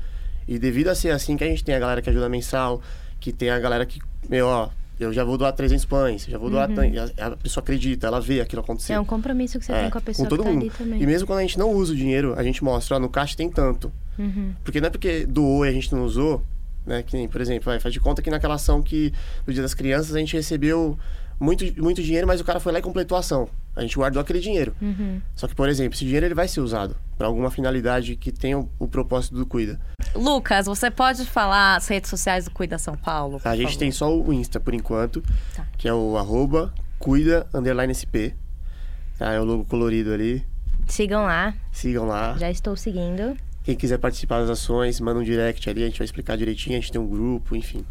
E 0.47 0.59
devido 0.59 0.89
a 0.89 0.95
ser 0.95 1.09
assim 1.09 1.35
que 1.35 1.43
a 1.43 1.47
gente 1.47 1.63
tem 1.63 1.73
a 1.73 1.79
galera 1.79 2.03
que 2.03 2.09
ajuda 2.09 2.29
mensal, 2.29 2.81
que 3.19 3.33
tem 3.33 3.49
a 3.49 3.59
galera 3.59 3.83
que, 3.85 3.99
meu, 4.29 4.45
ó, 4.45 4.69
eu 4.99 5.13
já 5.13 5.23
vou 5.23 5.37
doar 5.37 5.53
300 5.53 5.85
pães, 5.85 6.25
já 6.25 6.37
vou 6.37 6.49
doar. 6.49 6.69
Uhum. 6.69 6.77
A, 7.19 7.27
a, 7.27 7.37
pessoa 7.37 7.61
acredita, 7.61 8.07
ela 8.07 8.19
vê 8.19 8.41
aquilo 8.41 8.61
acontecer. 8.61 8.93
É 8.93 8.99
um 8.99 9.05
compromisso 9.05 9.59
que 9.59 9.65
você 9.65 9.71
é, 9.71 9.81
tem 9.81 9.89
com 9.89 9.97
a 9.97 10.01
pessoa 10.01 10.27
com 10.27 10.35
todo 10.35 10.43
tá 10.43 10.51
mundo. 10.51 10.71
E 10.99 11.05
mesmo 11.05 11.27
quando 11.27 11.39
a 11.39 11.41
gente 11.41 11.57
não 11.57 11.71
usa 11.71 11.93
o 11.93 11.95
dinheiro, 11.95 12.33
a 12.37 12.43
gente 12.43 12.63
mostra, 12.63 12.95
ó, 12.95 12.99
no 12.99 13.09
caixa 13.09 13.35
tem 13.37 13.49
tanto. 13.49 13.91
Uhum. 14.17 14.53
Porque 14.63 14.81
não 14.81 14.87
é 14.87 14.89
porque 14.89 15.25
doou 15.25 15.65
e 15.65 15.69
a 15.69 15.71
gente 15.71 15.93
não 15.93 16.03
usou, 16.03 16.43
né? 16.85 17.03
Que 17.03 17.15
nem, 17.15 17.27
por 17.27 17.39
exemplo, 17.41 17.65
vai, 17.65 17.79
faz 17.79 17.93
de 17.93 17.99
conta 17.99 18.21
que 18.21 18.29
naquela 18.29 18.55
ação 18.55 18.81
que 18.81 19.13
no 19.45 19.53
Dia 19.53 19.61
das 19.61 19.73
Crianças 19.73 20.15
a 20.15 20.19
gente 20.19 20.35
recebeu 20.35 20.97
muito, 21.39 21.63
muito 21.81 22.01
dinheiro, 22.01 22.25
mas 22.25 22.41
o 22.41 22.43
cara 22.43 22.59
foi 22.59 22.71
lá 22.71 22.79
e 22.79 22.81
completou 22.81 23.15
a 23.15 23.19
ação. 23.19 23.47
A 23.77 23.81
gente 23.81 23.95
guardou 23.95 24.19
aquele 24.19 24.39
dinheiro. 24.39 24.75
Uhum. 24.81 25.21
Só 25.35 25.47
que, 25.47 25.53
por 25.53 25.69
exemplo, 25.69 25.93
esse 25.93 26.03
dinheiro 26.03 26.25
ele 26.25 26.33
vai 26.33 26.47
ser 26.47 26.61
usado 26.61 26.97
para 27.15 27.27
alguma 27.27 27.51
finalidade 27.51 28.15
que 28.15 28.31
tenha 28.31 28.57
o, 28.57 28.67
o, 28.79 28.87
propósito 28.87 29.35
do 29.35 29.45
Cuida. 29.45 29.79
Lucas, 30.15 30.65
você 30.65 30.89
pode 30.89 31.23
falar 31.25 31.75
as 31.75 31.87
redes 31.87 32.09
sociais 32.09 32.45
do 32.45 32.51
Cuida 32.51 32.79
São 32.79 32.97
Paulo? 32.97 33.39
A 33.43 33.55
gente 33.55 33.65
favor. 33.65 33.79
tem 33.79 33.91
só 33.91 34.11
o 34.11 34.33
Insta 34.33 34.59
por 34.59 34.73
enquanto, 34.73 35.23
tá. 35.55 35.67
que 35.77 35.87
é 35.87 35.93
o 35.93 36.17
arroba 36.17 36.73
cuida 36.97 37.45
underline 37.53 37.93
SP. 37.93 38.33
Tá, 39.19 39.31
é 39.31 39.39
o 39.39 39.43
logo 39.43 39.63
colorido 39.65 40.11
ali. 40.11 40.43
Sigam 40.87 41.23
lá. 41.23 41.53
Sigam 41.71 42.07
lá. 42.07 42.35
Já 42.37 42.49
estou 42.49 42.75
seguindo. 42.75 43.37
Quem 43.63 43.75
quiser 43.75 43.99
participar 43.99 44.39
das 44.39 44.49
ações, 44.49 44.99
manda 44.99 45.19
um 45.19 45.23
direct 45.23 45.69
ali, 45.69 45.83
a 45.83 45.85
gente 45.85 45.99
vai 45.99 46.05
explicar 46.05 46.35
direitinho, 46.35 46.77
a 46.77 46.79
gente 46.79 46.91
tem 46.91 46.99
um 46.99 47.07
grupo, 47.07 47.55
enfim. 47.55 47.85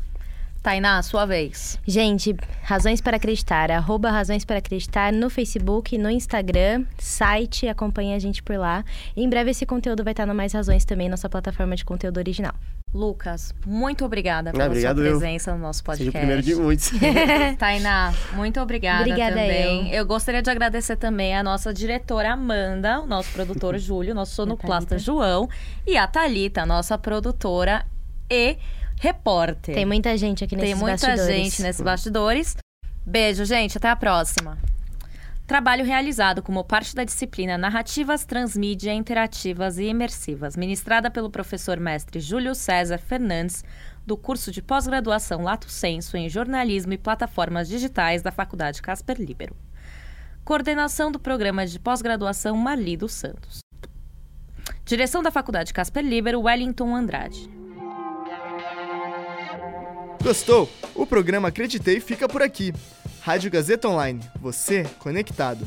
Tainá, 0.66 1.00
sua 1.00 1.24
vez. 1.24 1.78
Gente, 1.86 2.34
Razões 2.64 3.00
para 3.00 3.18
Acreditar, 3.18 3.70
arroba 3.70 4.10
Razões 4.10 4.44
para 4.44 4.58
Acreditar 4.58 5.12
no 5.12 5.30
Facebook, 5.30 5.96
no 5.96 6.10
Instagram, 6.10 6.84
site, 6.98 7.68
acompanha 7.68 8.16
a 8.16 8.18
gente 8.18 8.42
por 8.42 8.56
lá. 8.56 8.84
E 9.14 9.22
em 9.22 9.28
breve 9.28 9.52
esse 9.52 9.64
conteúdo 9.64 10.02
vai 10.02 10.12
estar 10.12 10.26
no 10.26 10.34
Mais 10.34 10.52
Razões 10.52 10.84
também, 10.84 11.08
nossa 11.08 11.28
plataforma 11.28 11.76
de 11.76 11.84
conteúdo 11.84 12.18
original. 12.18 12.52
Lucas, 12.92 13.54
muito 13.64 14.04
obrigada 14.04 14.50
pela 14.50 14.66
ah, 14.66 14.74
sua 14.74 14.92
presença 14.92 15.52
eu. 15.52 15.54
no 15.54 15.60
nosso 15.60 15.84
podcast. 15.84 16.10
Seja 16.10 16.18
o 16.18 16.20
primeiro 16.20 16.42
de 16.42 16.54
muitos. 16.56 16.90
Tainá, 17.60 18.12
muito 18.32 18.58
obrigada, 18.60 19.02
obrigada 19.02 19.36
também. 19.36 19.90
Eu. 19.90 19.98
eu. 19.98 20.04
gostaria 20.04 20.42
de 20.42 20.50
agradecer 20.50 20.96
também 20.96 21.36
a 21.36 21.44
nossa 21.44 21.72
diretora 21.72 22.32
Amanda, 22.32 23.00
o 23.02 23.06
nosso 23.06 23.30
produtor 23.32 23.78
Júlio, 23.78 24.16
nosso 24.16 24.34
sonoplasta 24.34 24.98
João 24.98 25.48
e 25.86 25.96
a 25.96 26.08
Talita, 26.08 26.66
nossa 26.66 26.98
produtora 26.98 27.86
e 28.28 28.56
repórter. 28.98 29.74
Tem 29.74 29.84
muita 29.84 30.16
gente 30.16 30.44
aqui 30.44 30.56
nesses 30.56 30.80
bastidores. 30.80 31.00
Tem 31.00 31.10
muita 31.10 31.22
bastidores. 31.22 31.44
gente 31.52 31.62
nesses 31.62 31.82
bastidores. 31.82 32.56
Beijo, 33.04 33.44
gente. 33.44 33.76
Até 33.78 33.88
a 33.88 33.96
próxima. 33.96 34.58
Trabalho 35.46 35.84
realizado 35.84 36.42
como 36.42 36.64
parte 36.64 36.92
da 36.92 37.04
disciplina 37.04 37.56
Narrativas 37.56 38.24
Transmídia 38.24 38.92
Interativas 38.92 39.78
e 39.78 39.84
Imersivas, 39.84 40.56
ministrada 40.56 41.08
pelo 41.08 41.30
professor 41.30 41.78
mestre 41.78 42.18
Júlio 42.18 42.52
César 42.52 42.98
Fernandes, 42.98 43.64
do 44.04 44.16
curso 44.16 44.50
de 44.50 44.60
pós-graduação 44.60 45.42
Lato 45.42 45.70
Senso 45.70 46.16
em 46.16 46.28
Jornalismo 46.28 46.94
e 46.94 46.98
Plataformas 46.98 47.68
Digitais 47.68 48.22
da 48.22 48.32
Faculdade 48.32 48.82
Casper 48.82 49.20
Libero. 49.20 49.56
Coordenação 50.44 51.12
do 51.12 51.20
programa 51.20 51.64
de 51.64 51.78
pós-graduação 51.78 52.56
Marli 52.56 52.96
dos 52.96 53.12
Santos. 53.12 53.60
Direção 54.84 55.22
da 55.22 55.30
Faculdade 55.30 55.72
Casper 55.72 56.04
Libero, 56.04 56.40
Wellington 56.40 56.94
Andrade. 56.94 57.48
Gostou? 60.26 60.68
O 60.92 61.06
programa 61.06 61.46
Acreditei 61.46 62.00
fica 62.00 62.28
por 62.28 62.42
aqui. 62.42 62.72
Rádio 63.20 63.48
Gazeta 63.48 63.88
Online, 63.88 64.20
você 64.40 64.82
conectado. 64.98 65.64